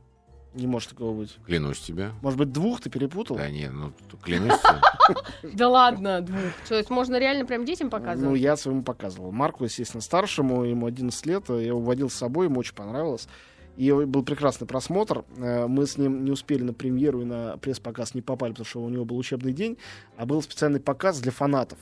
Не 0.53 0.67
может 0.67 0.91
такого 0.91 1.17
быть. 1.17 1.37
Клянусь 1.47 1.79
тебе. 1.79 2.11
Может 2.23 2.37
быть, 2.39 2.51
двух 2.51 2.81
ты 2.81 2.91
перепутал? 2.91 3.37
Да 3.37 3.49
не, 3.49 3.71
ну 3.71 3.93
клянусь. 4.23 4.59
Да 5.45 5.69
ладно, 5.69 6.21
двух. 6.23 6.41
То 6.69 6.75
есть 6.75 6.91
можно 6.91 7.19
реально 7.21 7.47
прям 7.47 7.65
детям 7.65 7.87
Ну, 7.87 7.91
показывать? 7.93 8.41
я 8.41 8.57
своему 8.57 8.83
показывал. 8.83 9.31
Марку, 9.31 9.63
естественно, 9.65 10.01
старшему, 10.01 10.65
ему 10.65 10.87
11 10.87 11.27
лет, 11.27 11.45
я 11.49 11.55
его 11.61 11.81
водил 11.81 12.11
с 12.11 12.15
собой, 12.15 12.47
ему 12.47 12.59
очень 12.61 12.75
понравилось. 12.75 13.29
И 13.77 13.93
был 13.93 14.25
прекрасный 14.25 14.67
просмотр. 14.67 15.25
Э, 15.37 15.67
Мы 15.69 15.87
с 15.87 15.97
ним 15.97 16.25
не 16.25 16.33
успели 16.33 16.65
на 16.65 16.73
премьеру 16.73 17.23
и 17.23 17.25
на 17.25 17.57
пресс-показ 17.59 18.15
не 18.15 18.21
попали, 18.21 18.51
потому 18.51 18.67
что 18.67 18.83
у 18.83 18.89
него 18.89 19.05
был 19.05 19.17
учебный 19.19 19.53
день, 19.53 19.79
а 20.17 20.27
был 20.27 20.43
специальный 20.43 20.81
показ 20.81 21.21
для 21.21 21.31
фанатов. 21.31 21.79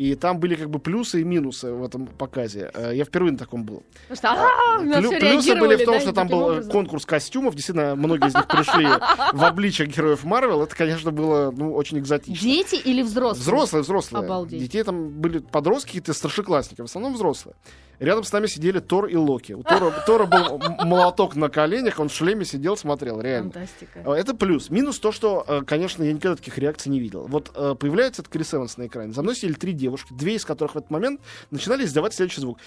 И 0.00 0.14
там 0.14 0.40
были 0.40 0.54
как 0.54 0.70
бы 0.70 0.78
плюсы 0.78 1.20
и 1.20 1.24
минусы 1.24 1.70
в 1.74 1.84
этом 1.84 2.06
показе. 2.06 2.70
Э, 2.72 2.92
Я 2.94 3.04
впервые 3.04 3.32
на 3.32 3.38
таком 3.38 3.64
был. 3.64 3.82
«А, 4.22 4.78
плюсы 4.78 5.54
были 5.56 5.76
в 5.76 5.84
том, 5.84 6.00
что 6.00 6.14
там 6.14 6.26
был 6.26 6.52
э, 6.52 6.62
конкурс 6.62 7.04
костюмов. 7.04 7.54
Действительно, 7.54 7.96
многие 7.96 8.28
из 8.28 8.34
них 8.34 8.48
пришли 8.48 8.86
в 9.34 9.44
обличье 9.44 9.84
героев 9.84 10.24
Марвел. 10.24 10.62
Это, 10.62 10.74
конечно, 10.74 11.10
было 11.10 11.50
ну, 11.54 11.74
очень 11.74 11.98
экзотично. 11.98 12.42
Дети 12.42 12.76
или 12.76 13.02
взрослые? 13.02 13.42
Взрослые, 13.42 13.82
взрослые. 13.82 14.24
Обалдеть. 14.24 14.62
Детей 14.62 14.82
там 14.84 15.10
были 15.10 15.40
подростки, 15.40 15.88
какие-то 15.88 16.14
старшеклассники, 16.14 16.80
в 16.80 16.84
основном 16.84 17.12
взрослые. 17.12 17.54
Рядом 17.98 18.24
с 18.24 18.32
нами 18.32 18.46
сидели 18.46 18.78
Тор 18.78 19.04
и 19.08 19.16
Локи. 19.16 19.52
У 19.52 19.62
Тора, 19.62 19.92
Тора 20.06 20.24
был 20.24 20.58
молоток 20.86 21.36
на 21.36 21.50
коленях, 21.50 21.98
он 21.98 22.08
в 22.08 22.14
шлеме 22.14 22.46
сидел, 22.46 22.78
смотрел, 22.78 23.20
реально. 23.20 23.50
Фантастика. 23.50 24.00
Э, 24.06 24.12
Это 24.12 24.34
плюс. 24.34 24.70
Минус 24.70 24.98
то, 24.98 25.12
что, 25.12 25.62
конечно, 25.66 26.02
я 26.02 26.14
никогда 26.14 26.36
таких 26.36 26.56
реакций 26.56 26.90
не 26.90 26.98
видел. 27.00 27.26
Вот 27.26 27.52
появляется 27.78 28.22
этот 28.22 28.32
Крис 28.32 28.54
Эванс 28.54 28.78
на 28.78 28.86
экране. 28.86 29.12
За 29.12 29.20
мной 29.20 29.36
сидели 29.36 29.52
три 29.52 29.74
девушки, 29.74 29.89
две 30.10 30.34
из 30.34 30.44
которых 30.44 30.74
в 30.74 30.78
этот 30.78 30.90
момент 30.90 31.20
начинали 31.50 31.84
издавать 31.84 32.14
следующий 32.14 32.40
звук. 32.40 32.58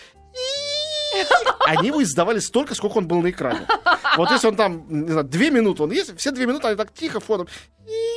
Они 1.66 1.88
его 1.88 2.04
издавали 2.04 2.40
столько, 2.40 2.76
сколько 2.76 2.98
он 2.98 3.08
был 3.08 3.22
на 3.22 3.30
экране. 3.30 3.68
Вот 4.18 4.30
если 4.32 4.48
он 4.48 4.56
там, 4.56 4.86
не 4.90 5.12
знаю, 5.12 5.26
две 5.26 5.50
минуты, 5.50 5.84
он 5.84 5.92
есть, 5.92 6.18
все 6.18 6.32
две 6.32 6.46
минуты 6.46 6.68
они 6.68 6.76
так 6.76 6.94
тихо 6.94 7.20
фоном. 7.20 7.48
И 7.88 8.13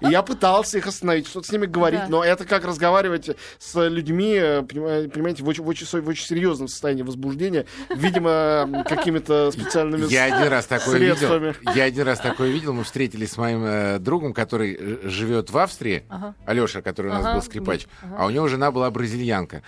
я 0.00 0.22
пытался 0.22 0.78
их 0.78 0.86
остановить, 0.86 1.26
что-то 1.26 1.46
с 1.48 1.52
ними 1.52 1.66
говорить, 1.66 2.00
Да. 2.00 2.06
но 2.08 2.24
это 2.24 2.44
как 2.44 2.64
разговаривать 2.64 3.30
с 3.58 3.88
людьми, 3.88 4.34
э, 4.34 4.60
понима- 4.62 5.08
понимаете, 5.08 5.42
в 5.42 5.48
очень, 5.48 5.62
в 5.64 5.68
очень 5.68 5.86
в 5.86 6.08
очень 6.08 6.26
серьезном 6.26 6.68
состоянии 6.68 7.02
возбуждения, 7.02 7.66
видимо, 7.94 8.84
какими-то 8.88 9.50
специальными... 9.50 10.06
Я 10.10 10.24
один 10.24 10.48
раз 10.48 10.66
такое 10.66 10.98
видел. 10.98 11.16
средствами. 11.16 11.54
Я 11.74 11.84
один 11.84 12.04
раз 12.04 12.20
такое 12.20 12.50
видел. 12.50 12.72
Мы 12.72 12.84
встретились 12.84 13.32
с 13.32 13.36
моим 13.36 13.64
э, 13.64 13.98
другом, 13.98 14.32
который 14.32 14.76
э, 14.78 15.08
живет 15.08 15.50
в 15.50 15.58
Австрии. 15.58 16.04
Ага. 16.08 16.34
Алеша, 16.46 16.82
который 16.82 17.10
у 17.10 17.14
нас 17.14 17.24
Ага, 17.24 17.34
был 17.34 17.42
скрипач. 17.42 17.86
ага. 18.02 18.16
А 18.18 18.26
у 18.26 18.30
него 18.30 18.48
жена 18.48 18.70
была 18.70 18.90
бразильянка. 18.90 19.62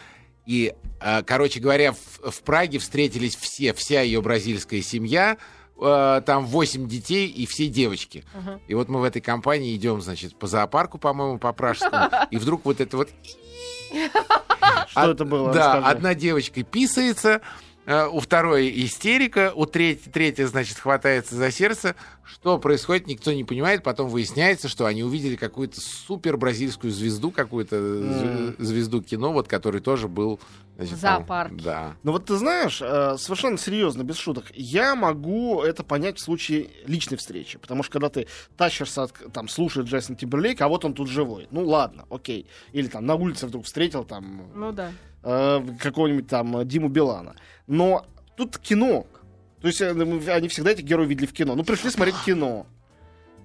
И, 0.46 0.74
э, 1.00 1.22
короче 1.24 1.58
говоря, 1.60 1.92
в, 1.92 2.30
в 2.30 2.42
Праге 2.42 2.78
встретились 2.78 3.34
все, 3.36 3.72
вся 3.72 4.00
ее 4.02 4.22
бразильская 4.22 4.80
семья 4.80 5.36
э, 5.80 6.22
там 6.24 6.46
8 6.46 6.88
детей 6.88 7.28
и 7.28 7.46
все 7.46 7.68
девочки. 7.68 8.24
И 8.68 8.74
вот 8.74 8.88
мы 8.88 9.00
в 9.00 9.04
этой 9.04 9.20
компании 9.20 9.74
идем, 9.76 10.00
значит, 10.00 10.36
по 10.38 10.46
зоопарку, 10.46 10.98
по-моему, 10.98 11.38
по 11.38 11.52
Пражскому, 11.52 12.10
и 12.30 12.36
вдруг 12.38 12.64
вот 12.64 12.80
это 12.80 12.96
вот... 12.96 13.08
Что 14.88 15.10
это 15.10 15.24
было? 15.24 15.52
Да, 15.52 15.74
одна 15.74 16.14
девочка 16.14 16.62
писается, 16.62 17.40
у 17.86 18.20
второй 18.20 18.68
истерика, 18.84 19.52
у 19.54 19.64
третьей, 19.66 20.10
третья, 20.10 20.46
значит, 20.46 20.78
хватается 20.78 21.36
за 21.36 21.50
сердце. 21.50 21.94
Что 22.24 22.58
происходит, 22.58 23.06
никто 23.06 23.32
не 23.32 23.44
понимает. 23.44 23.84
Потом 23.84 24.08
выясняется, 24.08 24.68
что 24.68 24.86
они 24.86 25.04
увидели 25.04 25.36
какую-то 25.36 25.80
супер 25.80 26.36
бразильскую 26.36 26.92
звезду, 26.92 27.30
какую-то 27.30 27.76
зв- 27.76 28.54
звезду 28.58 29.00
кино, 29.00 29.32
вот, 29.32 29.46
который 29.46 29.80
тоже 29.80 30.08
был... 30.08 30.40
значит, 30.76 30.94
В 30.94 31.00
там-. 31.00 31.56
Да. 31.62 31.96
Ну 32.02 32.10
вот 32.10 32.24
ты 32.26 32.36
знаешь, 32.36 32.82
э, 32.82 33.16
совершенно 33.18 33.56
серьезно, 33.58 34.02
без 34.02 34.16
шуток, 34.16 34.46
я 34.54 34.96
могу 34.96 35.62
это 35.62 35.84
понять 35.84 36.18
в 36.18 36.20
случае 36.20 36.70
личной 36.86 37.16
встречи. 37.16 37.58
Потому 37.58 37.84
что 37.84 37.92
когда 37.92 38.08
ты 38.08 38.26
тащишься, 38.56 39.04
от, 39.04 39.12
там, 39.32 39.48
слушает 39.48 39.86
Джейсон 39.86 40.16
Тимберлейк, 40.16 40.60
а 40.60 40.66
вот 40.68 40.84
он 40.84 40.94
тут 40.94 41.08
живой. 41.08 41.46
Ну 41.52 41.64
ладно, 41.64 42.06
окей. 42.10 42.48
Или 42.72 42.88
там 42.88 43.06
на 43.06 43.14
улице 43.14 43.46
вдруг 43.46 43.64
встретил 43.64 44.02
там 44.02 44.50
Ну 44.56 44.72
да. 44.72 44.90
Э, 45.26 45.62
какого-нибудь 45.80 46.28
там 46.28 46.56
э, 46.58 46.64
Диму 46.64 46.88
Билана. 46.88 47.34
Но 47.66 48.06
тут 48.36 48.58
кино. 48.58 49.06
То 49.60 49.68
есть 49.68 49.80
э, 49.80 49.90
они 49.90 50.48
всегда 50.48 50.70
этих 50.70 50.84
героев 50.84 51.08
видели 51.08 51.26
в 51.26 51.32
кино. 51.32 51.54
Ну, 51.54 51.64
пришли 51.64 51.90
смотреть 51.90 52.16
кино. 52.24 52.66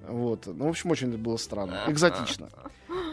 Вот. 0.08 0.46
Ну, 0.46 0.66
в 0.66 0.70
общем, 0.70 0.92
очень 0.92 1.18
было 1.18 1.38
странно. 1.38 1.84
Экзотично. 1.88 2.50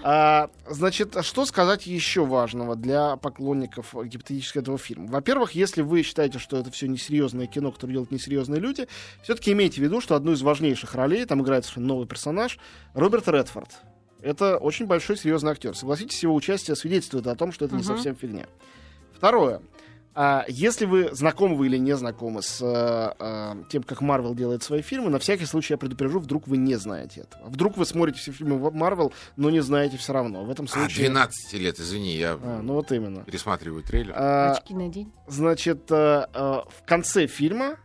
А, 0.02 0.50
значит, 0.68 1.16
что 1.22 1.44
сказать 1.44 1.86
еще 1.86 2.24
важного 2.24 2.76
для 2.76 3.16
поклонников 3.16 3.94
гипотетически 3.94 4.58
этого 4.58 4.78
фильма? 4.78 5.08
Во-первых, 5.08 5.52
если 5.52 5.82
вы 5.82 6.02
считаете, 6.02 6.38
что 6.38 6.56
это 6.56 6.70
все 6.70 6.86
несерьезное 6.86 7.46
кино, 7.46 7.72
которое 7.72 7.92
делают 7.94 8.10
несерьезные 8.10 8.60
люди, 8.60 8.86
все-таки 9.22 9.52
имейте 9.52 9.80
в 9.80 9.84
виду, 9.84 10.00
что 10.00 10.14
одну 10.14 10.32
из 10.32 10.42
важнейших 10.42 10.94
ролей 10.94 11.24
там 11.24 11.42
играет 11.42 11.64
совершенно 11.64 11.88
новый 11.88 12.06
персонаж 12.06 12.58
Роберт 12.94 13.28
Редфорд. 13.28 13.70
Это 14.22 14.56
очень 14.58 14.86
большой 14.86 15.16
серьезный 15.16 15.52
актер. 15.52 15.76
Согласитесь, 15.76 16.22
его 16.22 16.34
участие 16.34 16.74
свидетельствует 16.76 17.26
о 17.26 17.34
том, 17.36 17.52
что 17.52 17.64
это 17.64 17.74
не 17.74 17.82
Мгм. 17.82 17.86
совсем 17.94 18.16
фигня. 18.16 18.46
Второе. 19.14 19.62
А, 20.20 20.44
если 20.48 20.84
вы 20.84 21.10
знакомы 21.14 21.54
вы 21.54 21.66
или 21.68 21.76
не 21.76 21.96
знакомы 21.96 22.42
с 22.42 22.60
э, 22.60 23.14
э, 23.20 23.54
тем, 23.70 23.84
как 23.84 24.00
Марвел 24.00 24.34
делает 24.34 24.64
свои 24.64 24.82
фильмы, 24.82 25.10
на 25.10 25.20
всякий 25.20 25.44
случай 25.44 25.74
я 25.74 25.78
предупрежу, 25.78 26.18
вдруг 26.18 26.48
вы 26.48 26.56
не 26.56 26.74
знаете 26.74 27.20
этого. 27.20 27.48
Вдруг 27.48 27.76
вы 27.76 27.86
смотрите 27.86 28.18
все 28.18 28.32
фильмы 28.32 28.72
Марвел, 28.72 29.12
но 29.36 29.48
не 29.50 29.60
знаете 29.60 29.96
все 29.96 30.12
равно. 30.12 30.42
В 30.44 30.50
этом 30.50 30.64
А, 30.64 30.68
случае... 30.68 31.06
12 31.06 31.52
лет, 31.60 31.78
извини, 31.78 32.16
я 32.16 32.32
А, 32.32 32.60
ну 32.62 32.72
вот 32.74 32.90
именно. 32.90 33.22
пересматриваю 33.22 33.84
трейлер. 33.84 34.12
А, 34.16 34.52
Очки 34.54 34.74
надень. 34.74 35.12
значит, 35.28 35.88
э, 35.92 36.26
э, 36.34 36.40
в 36.68 36.84
конце 36.84 37.28
фильма 37.28 37.76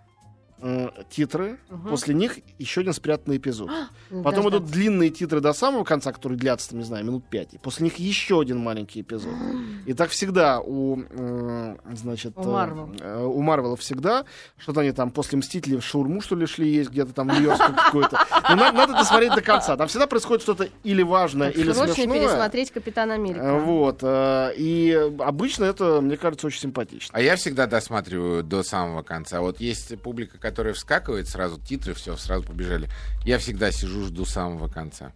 э, 0.63 0.89
титры, 1.09 1.57
Мгм. 1.69 1.89
после 1.89 2.13
них 2.15 2.37
еще 2.57 2.81
один 2.81 2.93
спрятанный 2.93 3.37
эпизод. 3.37 3.69
Ну, 4.09 4.23
Потом 4.23 4.43
дождаться. 4.45 4.57
идут 4.59 4.71
длинные 4.71 5.09
титры 5.09 5.39
до 5.41 5.53
самого 5.53 5.83
конца, 5.83 6.11
которые 6.13 6.39
длятся, 6.39 6.69
там, 6.69 6.79
не 6.79 6.85
знаю, 6.85 7.05
минут 7.05 7.25
пять. 7.29 7.53
И 7.53 7.57
после 7.57 7.83
них 7.83 7.97
еще 7.97 8.39
один 8.39 8.57
маленький 8.59 9.01
эпизод. 9.01 9.33
И 9.85 9.93
так 9.93 10.09
всегда 10.11 10.59
у, 10.61 11.01
э, 11.09 11.75
значит, 11.93 12.33
У 12.37 12.41
э, 12.41 12.45
Марвел. 12.45 12.89
э, 12.99 13.23
у 13.25 13.41
Марвела 13.41 13.75
всегда, 13.75 14.23
что-то 14.57 14.79
они 14.81 14.91
там 14.93 15.11
после 15.11 15.37
Мстителей 15.37 15.77
в 15.77 15.83
шаурму, 15.83 16.21
что 16.21 16.35
ли, 16.35 16.45
шли 16.45 16.69
есть 16.69 16.89
где-то 16.91 17.13
там 17.13 17.27
в 17.29 17.33
Нью-Йоркском 17.33 17.75
какой-то. 17.85 18.17
Но 18.49 18.55
надо, 18.55 18.77
надо 18.77 18.93
досмотреть 18.93 19.35
до 19.35 19.41
конца. 19.41 19.75
Там 19.75 19.87
всегда 19.89 20.07
происходит 20.07 20.41
что-то 20.43 20.69
или 20.83 21.03
важное, 21.03 21.49
или 21.49 21.73
Срочно 21.73 21.93
смешное. 21.95 22.19
пересмотреть 22.19 22.71
Капитан 22.71 23.11
Америка. 23.11 23.59
Вот. 23.59 23.99
э, 24.01 24.53
И 24.57 24.93
обычно 25.19 25.65
это, 25.65 25.99
мне 26.01 26.15
кажется, 26.15 26.47
очень 26.47 26.61
симпатично. 26.61 27.09
А 27.17 27.21
я 27.21 27.35
всегда 27.35 27.67
досматриваю 27.67 28.43
до 28.43 28.63
самого 28.63 29.01
конца. 29.03 29.41
Вот 29.41 29.59
есть 29.59 29.99
публика, 30.01 30.37
которая 30.37 30.52
вскакивает 30.73 31.27
сразу, 31.27 31.59
титры, 31.59 31.93
все, 31.93 32.15
сразу 32.17 32.43
побежали. 32.45 32.89
Я 33.25 33.37
всегда 33.39 33.71
сижу, 33.71 34.03
жду 34.05 34.25
самого 34.25 34.67
конца. 34.67 35.11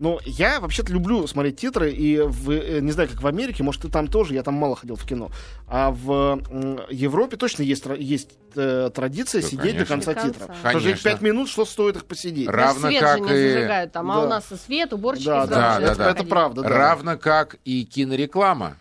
Ну, 0.00 0.20
я 0.24 0.60
вообще-то 0.60 0.92
люблю 0.92 1.26
смотреть 1.26 1.56
титры, 1.58 1.90
и 1.90 2.20
в, 2.20 2.52
э, 2.52 2.78
не 2.80 2.92
знаю, 2.92 3.08
как 3.08 3.20
в 3.20 3.26
Америке, 3.26 3.64
может, 3.64 3.84
и 3.84 3.90
там 3.90 4.06
тоже, 4.06 4.32
я 4.34 4.44
там 4.44 4.54
мало 4.54 4.76
ходил 4.76 4.94
в 4.94 5.04
кино. 5.04 5.28
А 5.66 5.90
в 5.90 6.38
м, 6.48 6.80
Европе 6.88 7.36
точно 7.36 7.64
есть, 7.64 7.84
есть 7.98 8.30
э, 8.54 8.90
традиция 8.94 9.42
Ну, 9.42 9.48
сидеть 9.48 9.76
до 9.76 9.84
конечно. 9.84 9.86
конца 9.96 10.14
До 10.14 10.20
конца. 10.20 10.32
титров. 10.38 10.56
Потому 10.56 10.78
что 10.78 10.88
Конечно. 10.88 11.10
пять 11.10 11.20
минут, 11.20 11.48
что 11.48 11.64
стоит 11.64 11.96
их 11.96 12.04
посидеть? 12.04 12.46
Ра- 12.46 12.52
Даже 12.52 12.66
равно 12.74 12.88
свет 12.90 13.00
как 13.02 13.18
же 13.18 13.24
не 13.24 13.40
и- 13.40 13.52
зажигают 13.54 13.92
там, 13.92 14.10
а 14.12 14.14
Да. 14.14 14.20
у 14.24 14.28
нас 14.28 14.52
и 14.52 14.56
свет, 14.56 14.92
уборщики 14.92 15.26
Да, 15.26 15.46
да, 15.48 15.74
же 15.80 15.86
да, 15.86 15.86
это, 15.92 15.98
да. 15.98 16.10
это 16.12 16.24
правда, 16.24 16.62
да. 16.62 16.68
Равно 16.68 17.18
как 17.18 17.56
и 17.64 17.84
кинореклама. 17.84 18.76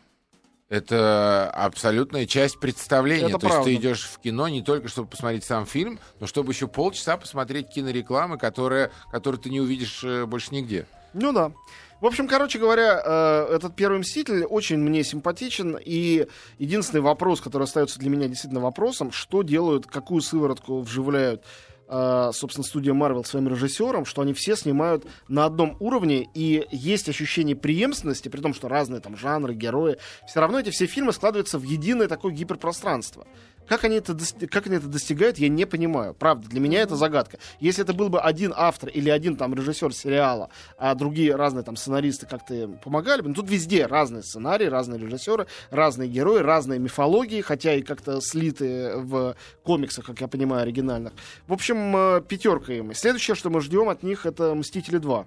Это 0.69 1.49
абсолютная 1.51 2.25
часть 2.25 2.59
представления. 2.59 3.29
Это 3.29 3.39
То 3.39 3.45
есть 3.47 3.55
правда. 3.55 3.63
ты 3.63 3.75
идешь 3.75 4.03
в 4.03 4.19
кино 4.19 4.49
не 4.49 4.61
только 4.61 4.89
чтобы 4.89 5.07
посмотреть 5.07 5.45
сам 5.45 5.65
фильм, 5.65 5.99
но 6.19 6.27
чтобы 6.27 6.51
еще 6.51 6.67
полчаса 6.67 7.15
посмотреть 7.15 7.69
кинорекламы, 7.69 8.37
которые, 8.37 8.91
которые 9.11 9.39
ты 9.39 9.49
не 9.49 9.61
увидишь 9.61 10.03
э, 10.03 10.25
больше 10.25 10.53
нигде. 10.53 10.85
Ну 11.13 11.31
да. 11.31 11.53
В 12.01 12.05
общем, 12.05 12.27
короче 12.27 12.59
говоря, 12.59 13.01
э, 13.03 13.55
этот 13.55 13.75
первый 13.75 13.99
мститель 13.99 14.43
очень 14.43 14.77
мне 14.77 15.05
симпатичен. 15.05 15.79
И 15.83 16.27
единственный 16.59 17.01
вопрос, 17.01 17.39
который 17.39 17.63
остается 17.63 17.97
для 17.97 18.09
меня 18.09 18.27
действительно 18.27 18.59
вопросом, 18.61 19.13
что 19.13 19.43
делают, 19.43 19.87
какую 19.87 20.21
сыворотку 20.21 20.81
вживляют 20.81 21.43
собственно, 21.89 22.63
студия 22.63 22.93
Marvel 22.93 23.25
своим 23.25 23.47
режиссерам, 23.47 24.05
что 24.05 24.21
они 24.21 24.33
все 24.33 24.55
снимают 24.55 25.05
на 25.27 25.45
одном 25.45 25.77
уровне, 25.79 26.27
и 26.33 26.67
есть 26.71 27.07
ощущение 27.09 27.55
преемственности, 27.55 28.29
при 28.29 28.41
том, 28.41 28.53
что 28.53 28.67
разные 28.67 28.99
там 28.99 29.15
жанры, 29.15 29.53
герои, 29.53 29.97
все 30.27 30.39
равно 30.39 30.59
эти 30.59 30.69
все 30.69 30.85
фильмы 30.85 31.13
складываются 31.13 31.59
в 31.59 31.63
единое 31.63 32.07
такое 32.07 32.33
гиперпространство. 32.33 33.25
Как 33.67 33.83
они, 33.83 33.97
это 33.97 34.15
как 34.49 34.67
они 34.67 34.77
это 34.77 34.87
достигают, 34.87 35.37
я 35.37 35.49
не 35.49 35.65
понимаю. 35.65 36.13
Правда, 36.13 36.47
для 36.49 36.59
меня 36.59 36.81
это 36.81 36.95
загадка. 36.95 37.37
Если 37.59 37.83
это 37.83 37.93
был 37.93 38.09
бы 38.09 38.19
один 38.21 38.53
автор 38.55 38.89
или 38.89 39.09
один 39.09 39.35
там 39.35 39.53
режиссер 39.53 39.93
сериала, 39.93 40.49
а 40.77 40.95
другие 40.95 41.35
разные 41.35 41.63
там 41.63 41.75
сценаристы 41.75 42.25
как-то 42.25 42.53
им 42.53 42.77
помогали 42.77 43.21
бы, 43.21 43.29
но 43.29 43.35
тут 43.35 43.49
везде 43.49 43.85
разные 43.85 44.23
сценарии, 44.23 44.65
разные 44.65 44.99
режиссеры, 44.99 45.47
разные 45.69 46.09
герои, 46.09 46.39
разные 46.41 46.79
мифологии, 46.79 47.41
хотя 47.41 47.73
и 47.73 47.81
как-то 47.81 48.21
слиты 48.21 48.93
в 48.97 49.35
комиксах, 49.63 50.05
как 50.05 50.21
я 50.21 50.27
понимаю, 50.27 50.63
оригинальных. 50.63 51.13
В 51.47 51.53
общем, 51.53 51.95
э, 51.95 52.21
пятерка 52.27 52.73
им. 52.73 52.91
И 52.91 52.93
Следующее, 52.93 53.35
что 53.35 53.49
мы 53.49 53.61
ждем 53.61 53.89
от 53.89 54.03
них, 54.03 54.25
это 54.25 54.53
«Мстители 54.55 54.97
2». 54.99 55.25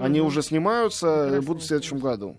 Они 0.00 0.20
Мгм. 0.20 0.28
уже 0.28 0.42
снимаются, 0.42 1.06
и 1.06 1.10
Прекрасная 1.10 1.40
будут 1.42 1.62
в 1.62 1.66
следующем 1.66 1.98
году. 1.98 2.36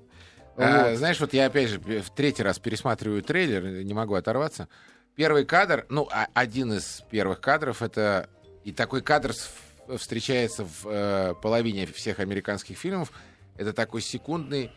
А, 0.58 0.90
Вот. 0.90 0.98
знаешь, 0.98 1.20
вот 1.20 1.34
я 1.34 1.46
опять 1.48 1.70
же 1.70 1.80
в 1.80 2.10
третий 2.16 2.44
раз 2.44 2.60
пересматриваю 2.60 3.22
трейлер, 3.22 3.84
не 3.84 3.94
могу 3.94 4.16
оторваться. 4.16 4.68
Первый 5.16 5.46
кадр, 5.46 5.86
ну, 5.90 6.08
а- 6.12 6.28
один 6.34 6.74
из 6.74 7.04
первых 7.10 7.40
кадров, 7.42 7.82
это 7.82 8.30
и 8.64 8.72
такой 8.74 9.02
кадр 9.02 9.34
с- 9.34 9.50
встречается 9.98 10.66
в 10.66 10.86
э, 10.88 11.34
половине 11.42 11.86
всех 11.86 12.20
американских 12.20 12.78
фильмов. 12.78 13.12
Это 13.56 13.72
такой 13.72 14.02
секундный, 14.02 14.72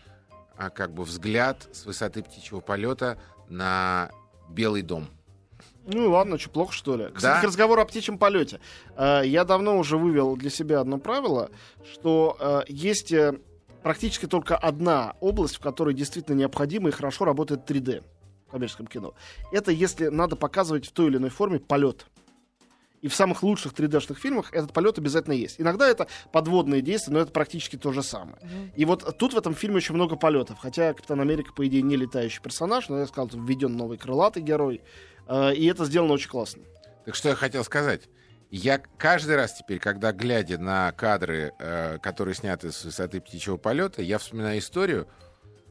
а, 0.57 0.71
как 0.71 0.93
бы 0.93 1.03
взгляд 1.05 1.67
с 1.73 1.85
высоты 1.87 2.23
птичьего 2.23 2.61
полета 2.61 3.19
на 3.49 4.11
Белый 4.51 4.83
дом. 4.83 5.09
Ну 5.85 6.11
ладно, 6.11 6.39
что, 6.39 6.51
плохо 6.51 6.73
что 6.73 6.97
ли? 6.97 7.07
Кстати, 7.07 7.37
Да. 7.37 7.41
к 7.41 7.45
разговору 7.45 7.81
о 7.81 7.85
птичьем 7.87 8.19
полете. 8.19 8.61
Э, 8.97 9.23
Я 9.25 9.45
давно 9.45 9.77
уже 9.79 9.97
вывел 9.97 10.37
для 10.37 10.51
себя 10.51 10.81
одно 10.81 10.99
правило, 10.99 11.51
что 11.93 12.37
э, 12.39 12.61
есть 12.69 13.11
э, 13.13 13.39
практически 13.83 14.27
только 14.27 14.57
одна 14.57 15.15
область, 15.21 15.57
в 15.57 15.61
которой 15.61 15.95
действительно 15.95 16.37
необходимо 16.37 16.91
и 16.91 16.93
хорошо 16.93 17.25
работает 17.25 17.69
3D 17.69 18.05
в 18.49 18.51
коммерческом 18.51 18.87
кино. 18.87 19.15
Это 19.53 19.71
если 19.71 20.09
надо 20.09 20.37
показывать 20.37 20.87
в 20.87 20.93
той 20.93 21.09
или 21.09 21.19
иной 21.19 21.31
форме 21.31 21.61
полет. 21.61 22.07
И 23.01 23.07
в 23.07 23.15
самых 23.15 23.45
лучших 23.45 23.75
3D-шных 23.75 24.19
фильмах 24.19 24.53
этот 24.53 24.73
полет 24.73 24.99
обязательно 24.99 25.35
есть. 25.35 25.61
Иногда 25.61 25.87
это 25.87 26.09
подводные 26.33 26.83
действия, 26.83 27.13
но 27.13 27.21
это 27.21 27.31
практически 27.31 27.77
то 27.77 27.93
же 27.93 28.03
самое. 28.03 28.39
И 28.75 28.85
вот 28.85 29.17
тут 29.19 29.35
в 29.35 29.39
этом 29.39 29.55
фильме 29.55 29.77
очень 29.77 29.95
много 29.95 30.17
полетов. 30.17 30.59
Хотя 30.59 30.93
Капитан 30.95 31.21
Америка, 31.21 31.53
по 31.53 31.65
идее, 31.69 31.83
не 31.83 31.95
летающий 31.95 32.43
персонаж, 32.43 32.89
но 32.89 32.99
я 32.99 33.07
сказал, 33.07 33.29
тут 33.29 33.41
введен 33.49 33.77
новый 33.77 33.99
крылатый 33.99 34.43
герой. 34.43 34.81
Э, 35.29 35.55
И 35.55 35.65
это 35.67 35.85
сделано 35.85 36.15
очень 36.15 36.29
классно. 36.31 36.63
Так 37.05 37.15
что 37.15 37.29
я 37.29 37.37
хотел 37.37 37.63
сказать. 37.63 38.09
Я 38.51 38.79
каждый 38.79 39.37
раз 39.37 39.55
теперь, 39.55 39.79
когда 39.79 40.11
глядя 40.11 40.59
на 40.59 40.91
кадры, 40.93 41.53
э, 41.59 41.99
которые 41.99 42.35
сняты 42.35 42.73
с 42.73 42.83
высоты 42.83 43.21
птичьего 43.21 43.59
полета, 43.59 44.03
я 44.03 44.19
вспоминаю 44.19 44.59
историю. 44.59 45.07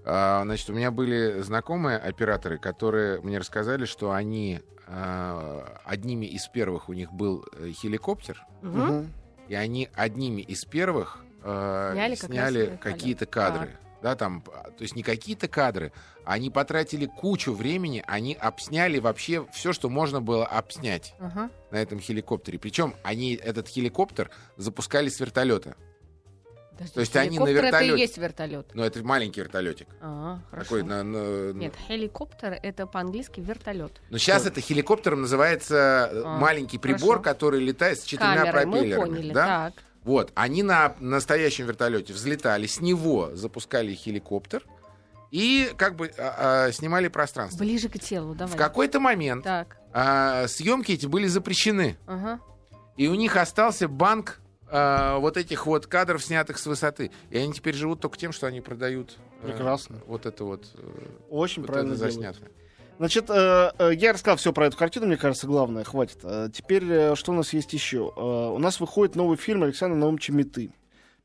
А, 0.10 0.44
значит, 0.46 0.70
у 0.70 0.74
меня 0.74 0.90
были 0.90 1.42
знакомые 1.42 1.98
операторы, 1.98 2.58
которые 2.58 3.20
мне 3.22 3.38
рассказали, 3.38 3.84
что 3.84 4.14
они 4.14 4.62
а, 4.88 5.82
одними 5.84 6.26
из 6.26 6.48
первых 6.48 6.88
у 6.88 6.94
них 6.94 7.12
был 7.12 7.46
э, 7.54 7.72
хеликоптер. 7.72 8.42
Мгм. 8.62 9.12
и 9.50 9.54
они 9.54 9.90
одними 9.94 10.42
из 10.42 10.66
первых 10.66 11.24
э, 11.44 11.92
Сняли 11.94 12.16
сняли 12.16 12.80
какие-то 12.82 13.26
кадры. 13.26 13.78
Да, 14.02 14.16
там, 14.16 14.44
а, 14.54 14.72
то 14.72 14.84
есть 14.84 14.96
не 14.96 15.04
какие-то 15.04 15.50
кадры, 15.50 15.92
они 16.24 16.50
потратили 16.50 17.06
кучу 17.06 17.52
времени, 17.54 18.02
они 18.08 18.34
обсняли 18.34 19.00
вообще 19.00 19.46
все, 19.52 19.74
что 19.74 19.90
можно 19.90 20.22
было 20.22 20.46
обснять 20.46 21.16
Ага. 21.20 21.50
на 21.72 21.78
этом 21.78 22.00
хеликоптере. 22.00 22.60
Причем 22.60 22.96
они 23.04 23.34
этот 23.34 23.68
хеликоптер 23.68 24.30
запускали 24.56 25.10
с 25.10 25.20
вертолета. 25.20 25.76
Подожди, 26.78 26.94
То 26.94 27.00
есть 27.00 27.16
они 27.16 27.40
на 27.40 27.46
хеликоптер 27.48 27.66
это 27.76 27.84
и 27.84 28.00
есть 28.00 28.18
вертолет. 28.18 28.68
Ну, 28.74 28.84
это 28.84 29.04
маленький 29.04 29.42
вертолетик. 29.42 29.88
А, 30.02 30.40
хорошо. 30.52 30.64
Такой 30.66 30.84
на, 30.84 31.04
на- 31.04 31.54
Нет, 31.54 31.74
хеликоптер 31.88 32.60
это 32.62 32.86
по-английски 32.86 33.40
вертолет. 33.40 34.00
Но 34.10 34.18
сейчас 34.18 34.46
это 34.46 34.62
хеликоптером 34.62 35.22
называется 35.22 36.10
э, 36.12 36.22
А, 36.24 36.38
маленький 36.38 36.78
прибор, 36.78 37.18
хорошо. 37.18 37.24
который 37.24 37.60
летает 37.62 38.00
с 38.00 38.04
четырьмя 38.04 38.38
Камерой, 38.46 38.66
мы 38.66 38.72
пропеллерами. 38.74 39.10
поняли. 39.10 39.34
да? 39.34 39.46
Так. 39.72 39.84
Вот, 40.04 40.32
они 40.36 40.64
на 40.64 40.96
настоящем 41.00 41.66
вертолете 41.66 42.14
взлетали, 42.14 42.66
с 42.68 42.80
него 42.80 43.32
запускали 43.36 43.94
хеликоптер 43.94 44.64
и 45.32 45.72
как 45.78 45.96
бы 45.98 46.12
а, 46.18 46.68
а, 46.68 46.72
снимали 46.72 47.10
пространство. 47.10 47.60
Ближе 47.60 47.90
к 47.90 48.00
телу, 48.00 48.34
давай. 48.34 48.54
В 48.54 48.58
какой-то 48.58 49.00
момент 49.02 49.44
Так. 49.44 49.78
а, 49.92 50.48
съемки 50.48 50.94
эти 50.94 51.06
были 51.08 51.28
запрещены, 51.28 51.98
Ага. 52.08 52.40
и 52.96 53.08
у 53.10 53.16
них 53.16 53.36
остался 53.36 53.90
банк 53.90 54.40
а, 54.70 55.18
вот 55.20 55.38
этих 55.38 55.66
вот 55.66 55.88
кадров, 55.88 56.24
снятых 56.24 56.58
с 56.58 56.66
высоты. 56.66 57.12
И 57.30 57.38
они 57.38 57.54
теперь 57.54 57.76
живут 57.76 58.02
только 58.02 58.18
тем, 58.18 58.32
что 58.32 58.48
они 58.48 58.62
продают 58.62 59.18
э, 59.42 59.48
Прекрасно. 59.48 60.00
вот 60.08 60.26
это 60.26 60.44
вот, 60.44 60.66
э, 60.76 61.08
Очень 61.30 61.62
вот 61.64 61.68
правильно 61.72 61.94
это. 61.94 62.36
Значит, 62.98 63.30
э, 63.30 63.72
э, 63.78 63.92
я 63.94 64.14
рассказал 64.14 64.38
все 64.38 64.52
про 64.52 64.68
эту 64.68 64.78
картину, 64.78 65.06
мне 65.06 65.18
кажется, 65.18 65.46
главное, 65.46 65.84
хватит. 65.84 66.20
Э, 66.24 66.50
Теперь, 66.52 66.84
э, 66.90 67.16
что 67.16 67.32
у 67.32 67.36
нас 67.36 67.54
есть 67.54 67.72
еще? 67.74 68.12
Э, 68.16 68.20
У 68.20 68.58
нас 68.58 68.80
выходит 68.80 69.16
новый 69.16 69.38
фильм 69.38 69.64
Александра 69.64 69.96
Наумовича 69.98 70.34
«Меты», 70.34 70.72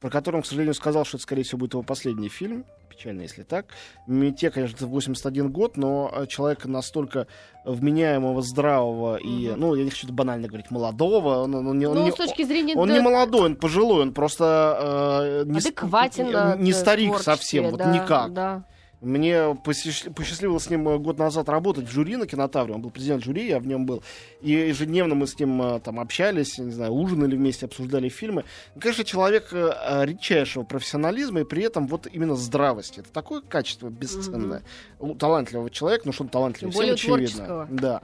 про 0.02 0.10
который 0.10 0.36
он, 0.36 0.42
к 0.42 0.46
сожалению, 0.46 0.74
сказал, 0.74 1.04
что 1.04 1.16
это, 1.16 1.22
скорее 1.22 1.44
всего, 1.44 1.58
будет 1.58 1.74
его 1.74 1.82
последний 1.84 2.28
фильм. 2.28 2.64
Печально, 2.90 3.22
если 3.22 3.42
так. 3.44 3.66
«Мете», 4.06 4.50
конечно, 4.50 4.76
это 4.76 4.86
81 4.86 5.50
год, 5.50 5.76
но 5.76 6.10
э, 6.12 6.26
человека 6.26 6.68
настолько 6.68 7.26
вменяемого, 7.64 8.42
здравого 8.42 9.16
и, 9.16 9.48
Мгм. 9.48 9.60
ну, 9.60 9.74
я 9.76 9.84
не 9.84 9.90
хочу 9.90 10.12
банально 10.12 10.48
говорить, 10.48 10.70
молодого. 10.70 11.42
Он, 11.44 11.54
он 11.54 11.66
он 11.68 11.78
Ну, 11.78 12.04
не- 12.04 12.10
с 12.10 12.16
точки 12.16 12.42
зрения... 12.44 12.74
он 12.76 12.88
да, 12.88 12.94
не 12.94 13.00
молодой, 13.00 13.42
он 13.46 13.56
пожилой, 13.56 14.02
он 14.02 14.12
просто 14.12 15.42
э, 15.44 15.44
не, 15.46 15.58
адекватен. 15.58 16.26
не, 16.26 16.32
э, 16.34 16.56
не 16.58 16.72
старик 16.72 17.08
творчестве, 17.10 17.32
совсем, 17.34 17.70
вот 17.70 17.78
да, 17.78 17.94
никак. 17.94 18.32
Да. 18.32 18.64
Мне 19.02 19.56
посчастливилось 19.64 20.62
с 20.62 20.70
ним 20.70 20.88
э, 20.88 20.96
год 20.98 21.18
назад 21.18 21.48
работать 21.48 21.88
в 21.88 21.90
жюри 21.90 22.16
на 22.16 22.28
кинотавре. 22.28 22.72
Он 22.72 22.80
был 22.80 22.90
президент 22.90 23.24
жюри, 23.24 23.48
я 23.48 23.58
в 23.58 23.66
нем 23.66 23.84
был. 23.84 24.04
И 24.40 24.52
ежедневно 24.52 25.16
мы 25.16 25.26
с 25.26 25.36
ним 25.40 25.60
э, 25.60 25.80
там 25.80 25.98
общались, 25.98 26.56
не 26.58 26.70
знаю, 26.70 26.92
ужинали 26.92 27.34
вместе, 27.34 27.66
обсуждали 27.66 28.08
фильмы. 28.08 28.44
Ну, 28.76 28.80
Конечно, 28.80 29.02
человек 29.02 29.48
э, 29.50 30.04
редчайшего 30.04 30.62
профессионализма 30.62 31.40
и 31.40 31.44
при 31.44 31.64
этом 31.64 31.88
вот 31.88 32.06
именно 32.12 32.36
здравости. 32.36 33.00
Это 33.00 33.10
такое 33.10 33.40
качество 33.40 33.88
бесценное. 33.88 34.62
У 35.00 35.16
талантливого 35.16 35.68
человека, 35.68 36.04
ну 36.06 36.12
что 36.12 36.22
он 36.22 36.28
талантливый, 36.28 36.72
более 36.72 36.94
всем 36.94 37.14
очевидно. 37.14 37.66
Да. 37.70 38.02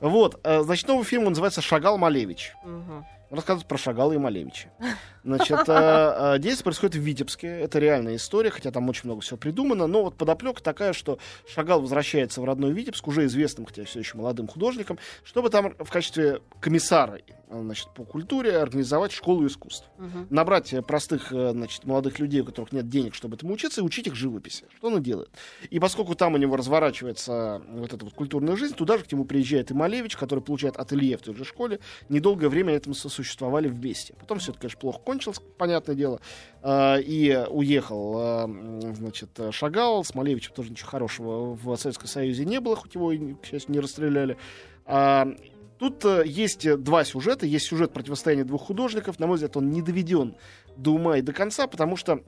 Вот, 0.00 0.40
значит, 0.42 0.88
новый 0.88 1.04
фильм 1.04 1.24
он 1.24 1.28
называется 1.28 1.60
«Шагал 1.60 1.96
Малевич». 1.96 2.54
Мгм. 2.64 3.04
Рассказывает 3.30 3.68
про 3.68 3.78
Шагала 3.78 4.12
и 4.12 4.18
Малевича. 4.18 4.68
Значит, 5.24 5.68
э, 5.68 6.34
э, 6.34 6.38
действие 6.38 6.64
происходит 6.64 6.96
в 6.96 7.00
Витебске. 7.00 7.46
Это 7.46 7.78
реальная 7.78 8.16
история, 8.16 8.50
хотя 8.50 8.70
там 8.70 8.88
очень 8.88 9.02
много 9.04 9.20
всего 9.20 9.36
придумано. 9.36 9.86
Но 9.86 10.04
вот 10.04 10.16
подоплека 10.16 10.62
такая, 10.62 10.92
что 10.92 11.18
Шагал 11.48 11.80
возвращается 11.80 12.40
в 12.40 12.44
родной 12.44 12.72
Витебск, 12.72 13.06
уже 13.06 13.26
известным, 13.26 13.66
хотя 13.66 13.84
все 13.84 13.98
еще 14.00 14.16
молодым 14.16 14.48
художником, 14.48 14.98
чтобы 15.22 15.50
там 15.50 15.74
в 15.78 15.90
качестве 15.90 16.40
комиссара 16.60 17.18
э, 17.48 17.60
значит, 17.60 17.88
по 17.94 18.04
культуре 18.04 18.56
организовать 18.56 19.12
школу 19.12 19.46
искусств. 19.46 19.86
Мгм. 19.98 20.28
Набрать 20.30 20.74
простых 20.86 21.30
значит, 21.30 21.84
молодых 21.84 22.18
людей, 22.18 22.40
у 22.40 22.44
которых 22.44 22.72
нет 22.72 22.88
денег, 22.88 23.14
чтобы 23.14 23.36
этому 23.36 23.52
учиться, 23.52 23.80
и 23.80 23.84
учить 23.84 24.06
их 24.06 24.14
живописи. 24.14 24.64
Что 24.76 24.88
он 24.88 24.98
и 24.98 25.00
делает. 25.00 25.30
И 25.68 25.78
поскольку 25.78 26.14
там 26.14 26.34
у 26.34 26.36
него 26.38 26.56
разворачивается 26.56 27.62
вот 27.68 27.92
эта 27.92 28.04
вот 28.04 28.14
культурная 28.14 28.56
жизнь, 28.56 28.74
туда 28.74 28.98
же 28.98 29.04
к 29.04 29.12
нему 29.12 29.24
приезжает 29.24 29.70
и 29.70 29.74
Малевич, 29.74 30.16
который 30.16 30.40
получает 30.40 30.76
ателье 30.76 31.16
в 31.16 31.22
той 31.22 31.34
же 31.34 31.44
школе. 31.44 31.80
Недолгое 32.08 32.48
время 32.48 32.74
этому 32.74 32.94
сосуществовали 32.94 33.68
вместе. 33.68 34.14
Потом 34.18 34.38
все 34.38 34.52
это, 34.52 34.60
конечно, 34.60 34.80
плохо 34.80 35.00
кончилось, 35.10 35.40
понятное 35.58 35.96
дело. 35.96 36.20
А, 36.62 36.96
И 36.98 37.36
уехал, 37.50 38.14
а, 38.16 38.50
значит, 38.94 39.30
Шагал. 39.50 40.04
С 40.04 40.14
Малевичем 40.14 40.52
тоже 40.54 40.70
ничего 40.70 40.88
хорошего 40.88 41.54
в 41.54 41.76
Советском 41.76 42.06
Союзе 42.06 42.44
не 42.44 42.60
было, 42.60 42.76
хоть 42.76 42.94
его, 42.94 43.12
к 43.42 43.44
счастью, 43.44 43.72
не 43.74 43.80
расстреляли. 43.80 44.36
А, 44.86 45.28
Тут 45.78 46.04
э, 46.04 46.24
есть 46.26 46.70
два 46.82 47.04
сюжета. 47.04 47.46
Есть 47.46 47.66
сюжет 47.66 47.90
противостояния 47.94 48.44
двух 48.44 48.66
художников. 48.66 49.18
На 49.18 49.26
мой 49.26 49.36
взгляд, 49.36 49.56
он 49.56 49.70
не 49.70 49.80
доведен 49.80 50.36
до 50.76 50.92
ума 50.92 51.16
и 51.16 51.22
до 51.22 51.32
конца, 51.32 51.66
потому 51.66 51.96
что 51.96 52.20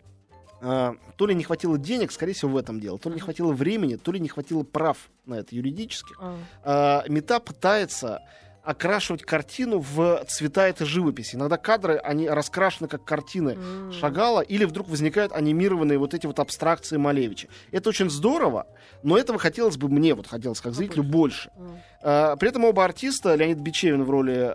то 0.61 1.27
ли 1.27 1.35
не 1.35 1.43
хватило 1.43 1.77
денег, 1.77 2.13
скорее 2.13 2.35
всего, 2.35 2.53
в 2.53 2.57
этом 2.57 2.79
дело, 2.79 2.97
то 2.97 3.09
ли 3.09 3.17
не 3.17 3.21
хватило 3.21 3.53
времени, 3.53 3.97
то 3.97 4.13
ли 4.13 4.21
не 4.21 4.29
хватило 4.29 4.63
прав 4.63 5.11
на 5.27 5.35
это 5.35 5.57
юридических. 5.57 6.17
А. 6.63 7.05
Мета 7.09 7.41
пытается 7.41 8.21
окрашивать 8.63 9.23
картину 9.23 9.81
в 9.81 10.25
цвета 10.29 10.69
этой 10.69 10.87
живописи. 10.87 11.35
Иногда 11.37 11.57
кадры, 11.57 11.97
они 11.97 12.29
раскрашены 12.29 12.89
как 12.89 13.05
картины 13.05 13.51
М. 13.51 13.93
Шагала, 13.93 14.41
или 14.41 14.65
вдруг 14.65 14.89
возникают 14.89 15.33
анимированные 15.33 15.99
вот 15.99 16.15
эти 16.15 16.27
вот 16.27 16.39
абстракции 16.39 16.97
Малевича. 16.97 17.49
Это 17.73 17.89
очень 17.89 18.09
здорово, 18.09 18.67
но 19.03 19.19
этого 19.19 19.39
хотелось 19.39 19.77
бы 19.77 19.89
мне, 19.89 20.15
вот 20.15 20.27
хотелось 20.29 20.61
как 20.61 20.75
зрителю, 20.75 21.03
больше. 21.03 21.51
М. 21.57 21.83
А, 22.05 22.37
При 22.37 22.49
этом 22.49 22.65
оба 22.65 22.85
артиста, 22.85 23.35
Леонид 23.35 23.59
Бичевин 23.61 24.03
в 24.03 24.11
роли 24.11 24.35
э, 24.35 24.55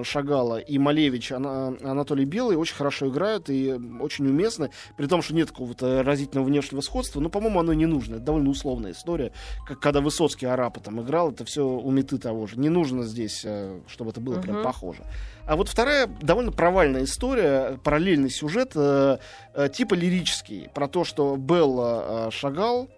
э, 0.00 0.04
Шагала 0.04 0.58
и 0.58 0.78
Малевич, 0.78 1.32
Ана- 1.32 1.76
Анатолий 1.82 2.24
Белый, 2.24 2.56
очень 2.56 2.76
хорошо 2.76 3.08
играют 3.08 3.50
и 3.50 3.74
очень 4.00 4.26
уместны, 4.28 4.70
при 4.96 5.06
том, 5.06 5.20
что 5.22 5.34
нет 5.34 5.50
какого-то 5.50 6.02
разительного 6.04 6.46
внешнего 6.46 6.80
сходства, 6.80 7.20
но, 7.20 7.30
по-моему, 7.30 7.60
оно 7.60 7.72
не 7.72 7.86
нужно. 7.86 8.16
Это 8.16 8.24
довольно 8.26 8.50
условная 8.50 8.92
история, 8.92 9.32
как 9.66 9.80
когда 9.80 10.00
Высоцкий 10.00 10.46
Арапа 10.46 10.78
там 10.80 11.00
играл, 11.02 11.32
это 11.32 11.44
все 11.44 11.66
у 11.66 11.90
Меты 11.90 12.18
того 12.18 12.46
же. 12.46 12.58
Не 12.58 12.68
нужно 12.68 13.02
здесь, 13.04 13.42
э, 13.44 13.80
чтобы 13.88 14.10
это 14.10 14.20
было 14.20 14.40
прям 14.40 14.56
Мгм. 14.56 14.64
похоже. 14.64 15.02
А 15.46 15.56
вот 15.56 15.68
вторая 15.68 16.08
довольно 16.20 16.52
провальная 16.52 17.04
история, 17.04 17.78
параллельный 17.82 18.30
сюжет, 18.30 18.72
э, 18.76 19.18
э, 19.54 19.68
типа 19.70 19.94
лирический, 19.94 20.68
про 20.74 20.86
то, 20.86 21.04
что 21.04 21.36
Белла 21.36 22.28
э, 22.28 22.30
Шагал, 22.30 22.84
э, 22.84 22.88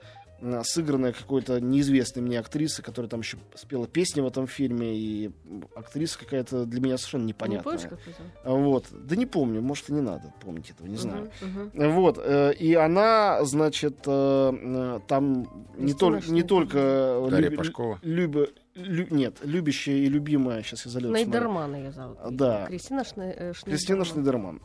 сыгранная 0.65 1.13
какой-то 1.13 1.61
неизвестной 1.61 2.23
мне 2.23 2.39
актрисой, 2.39 2.85
которая 2.85 3.09
там 3.09 3.21
еще 3.21 3.39
спела 3.55 3.87
песни 3.87 4.21
в 4.21 4.27
этом 4.27 4.47
фильме, 4.47 4.95
и 4.97 5.31
актриса 5.75 6.19
какая-то 6.19 6.65
для 6.65 6.81
меня 6.81 6.97
совершенно 6.99 7.25
Не 7.25 7.33
помнишь, 7.35 7.59
непонятная. 7.61 7.91
ее 7.91 8.15
зовут? 8.17 8.33
А 8.45 8.51
Вот. 8.55 8.87
Да 8.93 9.17
не 9.17 9.27
помню, 9.27 9.61
может 9.63 9.89
и 9.91 9.93
не 9.93 10.01
надо 10.01 10.33
помнить 10.45 10.71
этого, 10.71 10.87
не 10.87 10.97
знаю. 10.97 11.31
Мгм. 11.41 11.93
Вот, 11.93 12.19
э, 12.23 12.53
и 12.55 12.75
она, 12.75 13.45
значит, 13.45 13.99
э, 14.07 14.53
э, 14.53 15.01
там 15.07 15.43
не, 15.77 15.93
Кристина 15.93 15.99
только 15.99 16.31
не 16.33 16.43
только 16.43 16.79
э, 16.79 17.29
Дарья 17.31 17.47
люби- 17.49 17.57
Пашкова. 17.57 17.99
любя- 18.03 18.49
лю- 18.75 19.07
нет, 19.11 19.37
любящая 19.43 19.97
и 19.97 20.07
любимая, 20.07 20.63
сейчас 20.63 20.85
я 20.87 20.91
залез. 20.91 21.11
Найдерман 21.11 21.75
ее 21.75 21.93
зовут. 21.93 22.19
Да. 22.31 22.67
Кристина 22.67 23.01
Шне- 23.01 23.35
э, 23.37 23.53
Кристина 23.65 24.05
Шнейдерман. 24.05 24.61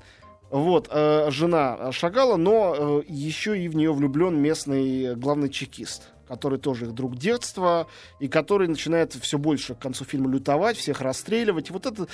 Вот, 0.55 0.87
э, 0.89 1.31
жена 1.31 1.91
Шагала, 1.91 2.37
но 2.37 2.75
э, 2.77 3.01
еще 3.09 3.59
и 3.59 3.67
в 3.67 3.75
нее 3.75 3.91
влюблен 3.91 4.41
местный 4.41 5.13
главный 5.13 5.49
чекист, 5.49 6.03
который 6.27 6.59
тоже 6.59 6.85
их 6.85 6.93
друг 6.93 7.17
детства, 7.17 7.87
и 8.19 8.27
который 8.27 8.67
начинает 8.67 9.13
все 9.13 9.37
больше 9.37 9.75
к 9.75 9.79
концу 9.79 10.05
фильма 10.05 10.29
лютовать, 10.31 10.77
всех 10.77 11.01
расстреливать. 11.01 11.69
И 11.69 11.73
вот 11.73 11.85
это 11.85 12.07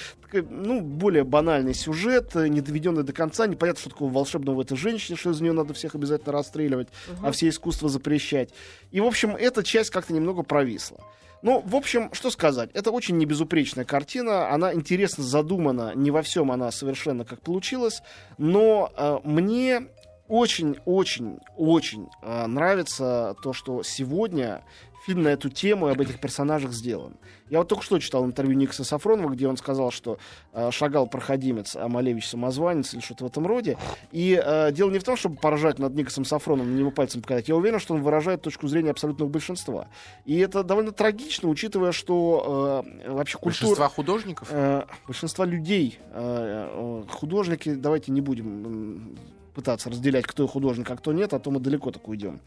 ну, 0.50 0.82
более 0.82 1.24
банальный 1.24 1.74
сюжет, 1.74 2.36
не 2.36 2.62
доведенный 2.62 3.04
до 3.04 3.14
конца. 3.14 3.48
Непонятно, 3.48 3.82
что 3.82 3.90
такого 3.90 4.12
волшебного 4.12 4.56
в 4.58 4.60
этой 4.62 4.78
женщине, 4.78 5.18
что 5.18 5.32
из 5.32 5.42
нее 5.42 5.54
надо 5.54 5.74
всех 5.74 5.96
обязательно 5.96 6.34
расстреливать, 6.34 6.88
Мгм. 7.08 7.26
а 7.26 7.32
все 7.32 7.50
искусства 7.50 7.90
запрещать. 7.90 8.50
И, 8.92 9.00
в 9.00 9.06
общем, 9.06 9.36
эта 9.36 9.64
часть 9.64 9.90
как-то 9.90 10.14
немного 10.14 10.44
провисла. 10.44 11.00
Ну, 11.42 11.64
в 11.66 11.76
общем, 11.76 12.14
что 12.14 12.30
сказать. 12.30 12.70
Это 12.74 12.92
очень 12.92 13.18
небезупречная 13.18 13.84
картина. 13.84 14.50
Она 14.52 14.74
интересно 14.74 15.24
задумана. 15.24 15.94
Не 15.96 16.12
во 16.12 16.22
всем 16.22 16.52
она 16.52 16.72
совершенно 16.72 17.26
как 17.26 17.42
получилась. 17.42 18.04
Но 18.38 18.92
э, 18.96 19.18
мне 19.24 19.88
очень-очень-очень 20.32 22.08
э, 22.22 22.48
нравится 22.48 23.36
то, 23.44 23.52
что 23.52 23.84
сегодня 23.84 24.64
фильм 25.06 25.24
на 25.24 25.30
эту 25.30 25.50
тему 25.50 25.90
и 25.90 25.92
об 25.92 26.00
этих 26.00 26.22
персонажах 26.22 26.72
сделан. 26.72 27.18
Я 27.50 27.58
вот 27.60 27.68
только 27.68 27.84
что 27.84 28.00
читал 28.00 28.24
интервью 28.26 28.56
Никса 28.56 28.86
Сафронова, 28.86 29.32
где 29.32 29.48
он 29.48 29.58
сказал, 29.58 29.92
что 29.92 30.20
э, 30.54 30.72
Шагал 30.72 31.08
проходимец, 31.08 31.76
а 31.76 31.90
Малевич 31.90 32.30
самозванец 32.30 32.94
или 32.94 33.02
что-то 33.02 33.26
в 33.26 33.28
этом 33.28 33.46
роде. 33.46 33.78
И 34.14 34.42
э, 34.42 34.72
дело 34.72 34.90
не 34.90 35.00
в 35.00 35.04
том, 35.04 35.18
чтобы 35.18 35.36
поражать 35.36 35.80
над 35.80 35.96
Никосом 35.96 36.24
Сафроновым, 36.24 36.76
на 36.76 36.80
него 36.80 36.92
пальцем 36.92 37.22
показать. 37.22 37.50
Я 37.50 37.58
уверен, 37.58 37.80
что 37.80 37.94
он 37.94 38.02
выражает 38.02 38.42
точку 38.42 38.68
зрения 38.68 38.92
абсолютного 38.92 39.28
большинства. 39.28 39.90
И 40.24 40.38
это 40.38 40.64
довольно 40.64 40.94
трагично, 40.94 41.50
учитывая, 41.50 41.92
что 41.92 42.86
э, 43.04 43.12
вообще 43.12 43.38
культура... 43.38 43.68
Большинства 43.68 43.90
художников? 43.90 44.48
Э, 44.50 44.86
большинства 45.06 45.44
людей, 45.44 46.00
э, 46.14 46.70
э, 46.72 47.04
художники, 47.10 47.74
давайте 47.74 48.14
не 48.14 48.22
будем 48.22 49.18
пытаться 49.54 49.90
разделять, 49.90 50.26
кто 50.26 50.48
художник, 50.48 50.90
а 50.90 50.96
кто 50.96 51.14
нет, 51.14 51.34
а 51.34 51.40
то 51.40 51.52
мы 51.52 51.60
далеко 51.60 51.92
так 51.92 52.08
уйдем. 52.08 52.42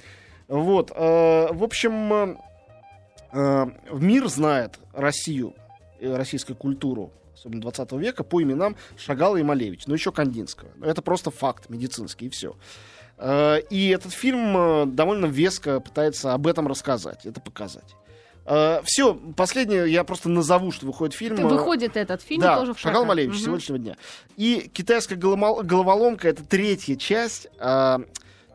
Вот, 0.48 0.90
э, 0.90 1.48
в 1.52 1.62
общем, 1.62 2.12
э, 2.12 2.36
э, 3.32 3.66
мир 3.92 4.28
знает 4.28 4.78
Россию, 4.92 5.54
э, 6.00 6.14
российскую 6.14 6.56
культуру, 6.56 7.12
особенно 7.34 7.62
20 7.62 7.92
века, 7.98 8.24
по 8.24 8.42
именам 8.42 8.76
Шагала 8.96 9.36
и 9.36 9.42
Малевич, 9.42 9.86
но 9.86 9.94
еще 9.94 10.12
Кандинского. 10.12 10.68
Это 10.82 11.02
просто 11.02 11.30
факт 11.30 11.70
медицинский, 11.70 12.26
и 12.26 12.30
все. 12.30 12.56
И 13.70 13.94
этот 13.94 14.12
фильм 14.12 14.56
э, 14.56 14.86
довольно 14.86 15.26
веско 15.26 15.78
пытается 15.78 16.34
об 16.34 16.48
этом 16.48 16.66
рассказать, 16.66 17.24
это 17.24 17.40
показать. 17.40 17.94
Все, 18.84 19.14
последнее 19.36 19.90
я 19.90 20.04
просто 20.04 20.28
назову, 20.28 20.70
что 20.72 20.86
выходит 20.86 21.14
фильм. 21.14 21.36
э, 21.38 21.44
Выходит 21.46 21.96
этот 21.96 22.22
фильм 22.22 22.42
да, 22.42 22.58
тоже 22.58 22.74
в 22.74 22.78
Шагал 22.78 23.02
прокат. 23.02 23.08
Малевич 23.16 23.36
Мгм. 23.36 23.44
сегодняшнего 23.44 23.78
дня. 23.78 23.96
И 24.36 24.70
китайская 24.72 25.16
головоломка 25.16 26.28
это 26.28 26.44
третья 26.44 26.96
часть 26.96 27.46
э, 27.58 27.98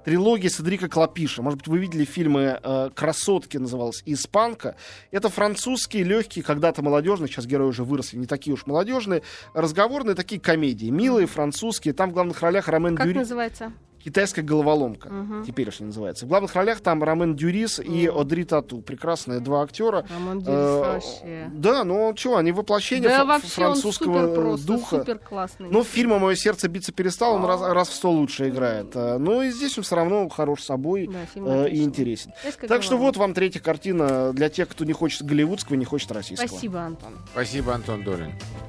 трилогии 0.05 0.47
Седрика 0.47 0.87
Клопиша. 0.87 1.41
Может 1.41 1.59
быть, 1.59 1.67
вы 1.67 1.77
видели 1.79 2.05
фильмы 2.05 2.59
э, 2.61 2.89
«Красотки» 2.95 3.57
называлась, 3.57 4.01
и 4.05 4.13
«Испанка». 4.13 4.75
Это 5.11 5.29
французские, 5.29 6.03
легкие, 6.03 6.43
когда-то 6.43 6.81
молодежные, 6.81 7.27
сейчас 7.27 7.45
герои 7.45 7.67
уже 7.67 7.83
выросли, 7.83 8.17
не 8.17 8.25
такие 8.25 8.53
уж 8.53 8.65
молодежные, 8.65 9.23
разговорные 9.53 10.15
такие 10.15 10.39
комедии. 10.39 10.89
Милые, 10.89 11.27
французские. 11.27 11.93
Там 11.93 12.11
в 12.11 12.13
главных 12.13 12.41
ролях 12.41 12.67
Ромен 12.67 12.95
Как 12.95 13.07
Дюри. 13.07 13.17
называется? 13.19 13.73
Китайская 14.03 14.41
головоломка. 14.41 15.09
Мгм. 15.09 15.43
Теперешняя 15.45 15.87
называется. 15.87 16.25
В 16.25 16.29
главных 16.29 16.55
ролях 16.55 16.79
там 16.81 17.03
Ромен 17.03 17.35
Дюрис 17.35 17.79
и 17.79 18.07
Одри 18.07 18.43
Тату. 18.45 18.81
Прекрасные 18.81 19.39
два 19.39 19.61
актера. 19.63 20.05
Рамон 20.09 20.39
Дюрис 20.39 20.57
Э, 20.57 20.79
вообще. 20.79 21.49
Да, 21.53 21.83
ну 21.83 22.13
что, 22.15 22.37
они 22.37 22.51
воплощение 22.51 23.09
Да 23.09 23.25
вообще 23.25 23.47
он 23.47 23.51
французского 23.73 24.13
супер 24.21 24.29
э, 24.29 24.35
просто, 24.35 24.67
духа. 24.67 24.99
супер 24.99 25.19
классный. 25.19 25.69
Ну, 25.69 25.83
фильма 25.83 26.19
«Мое 26.19 26.35
сердце 26.35 26.67
биться 26.67 26.91
перестало», 26.91 27.35
он 27.35 27.45
раз, 27.45 27.61
раз 27.61 27.89
в 27.89 27.93
сто 27.93 28.11
лучше 28.11 28.49
играет. 28.49 28.91
А, 28.95 29.17
Ну, 29.19 29.41
и 29.41 29.51
здесь 29.51 29.77
он 29.77 29.83
все 29.83 29.95
равно 29.95 30.27
хорош 30.29 30.63
собой 30.63 31.07
Да, 31.07 31.19
э, 31.65 31.69
и 31.69 31.83
интересен. 31.83 32.31
Китайская 32.37 32.67
Так 32.67 32.83
что 32.83 32.97
вот 32.97 33.17
вам 33.17 33.33
третья 33.33 33.59
картина 33.59 34.31
для 34.33 34.49
тех, 34.49 34.67
кто 34.69 34.85
не 34.85 34.93
хочет 34.93 35.23
голливудского 35.23 35.75
не 35.75 35.85
хочет 35.85 36.11
российского. 36.11 36.47
Спасибо, 36.47 36.79
Антон. 36.81 37.17
Спасибо, 37.31 37.73
Антон 37.73 38.03
Долин. 38.03 38.31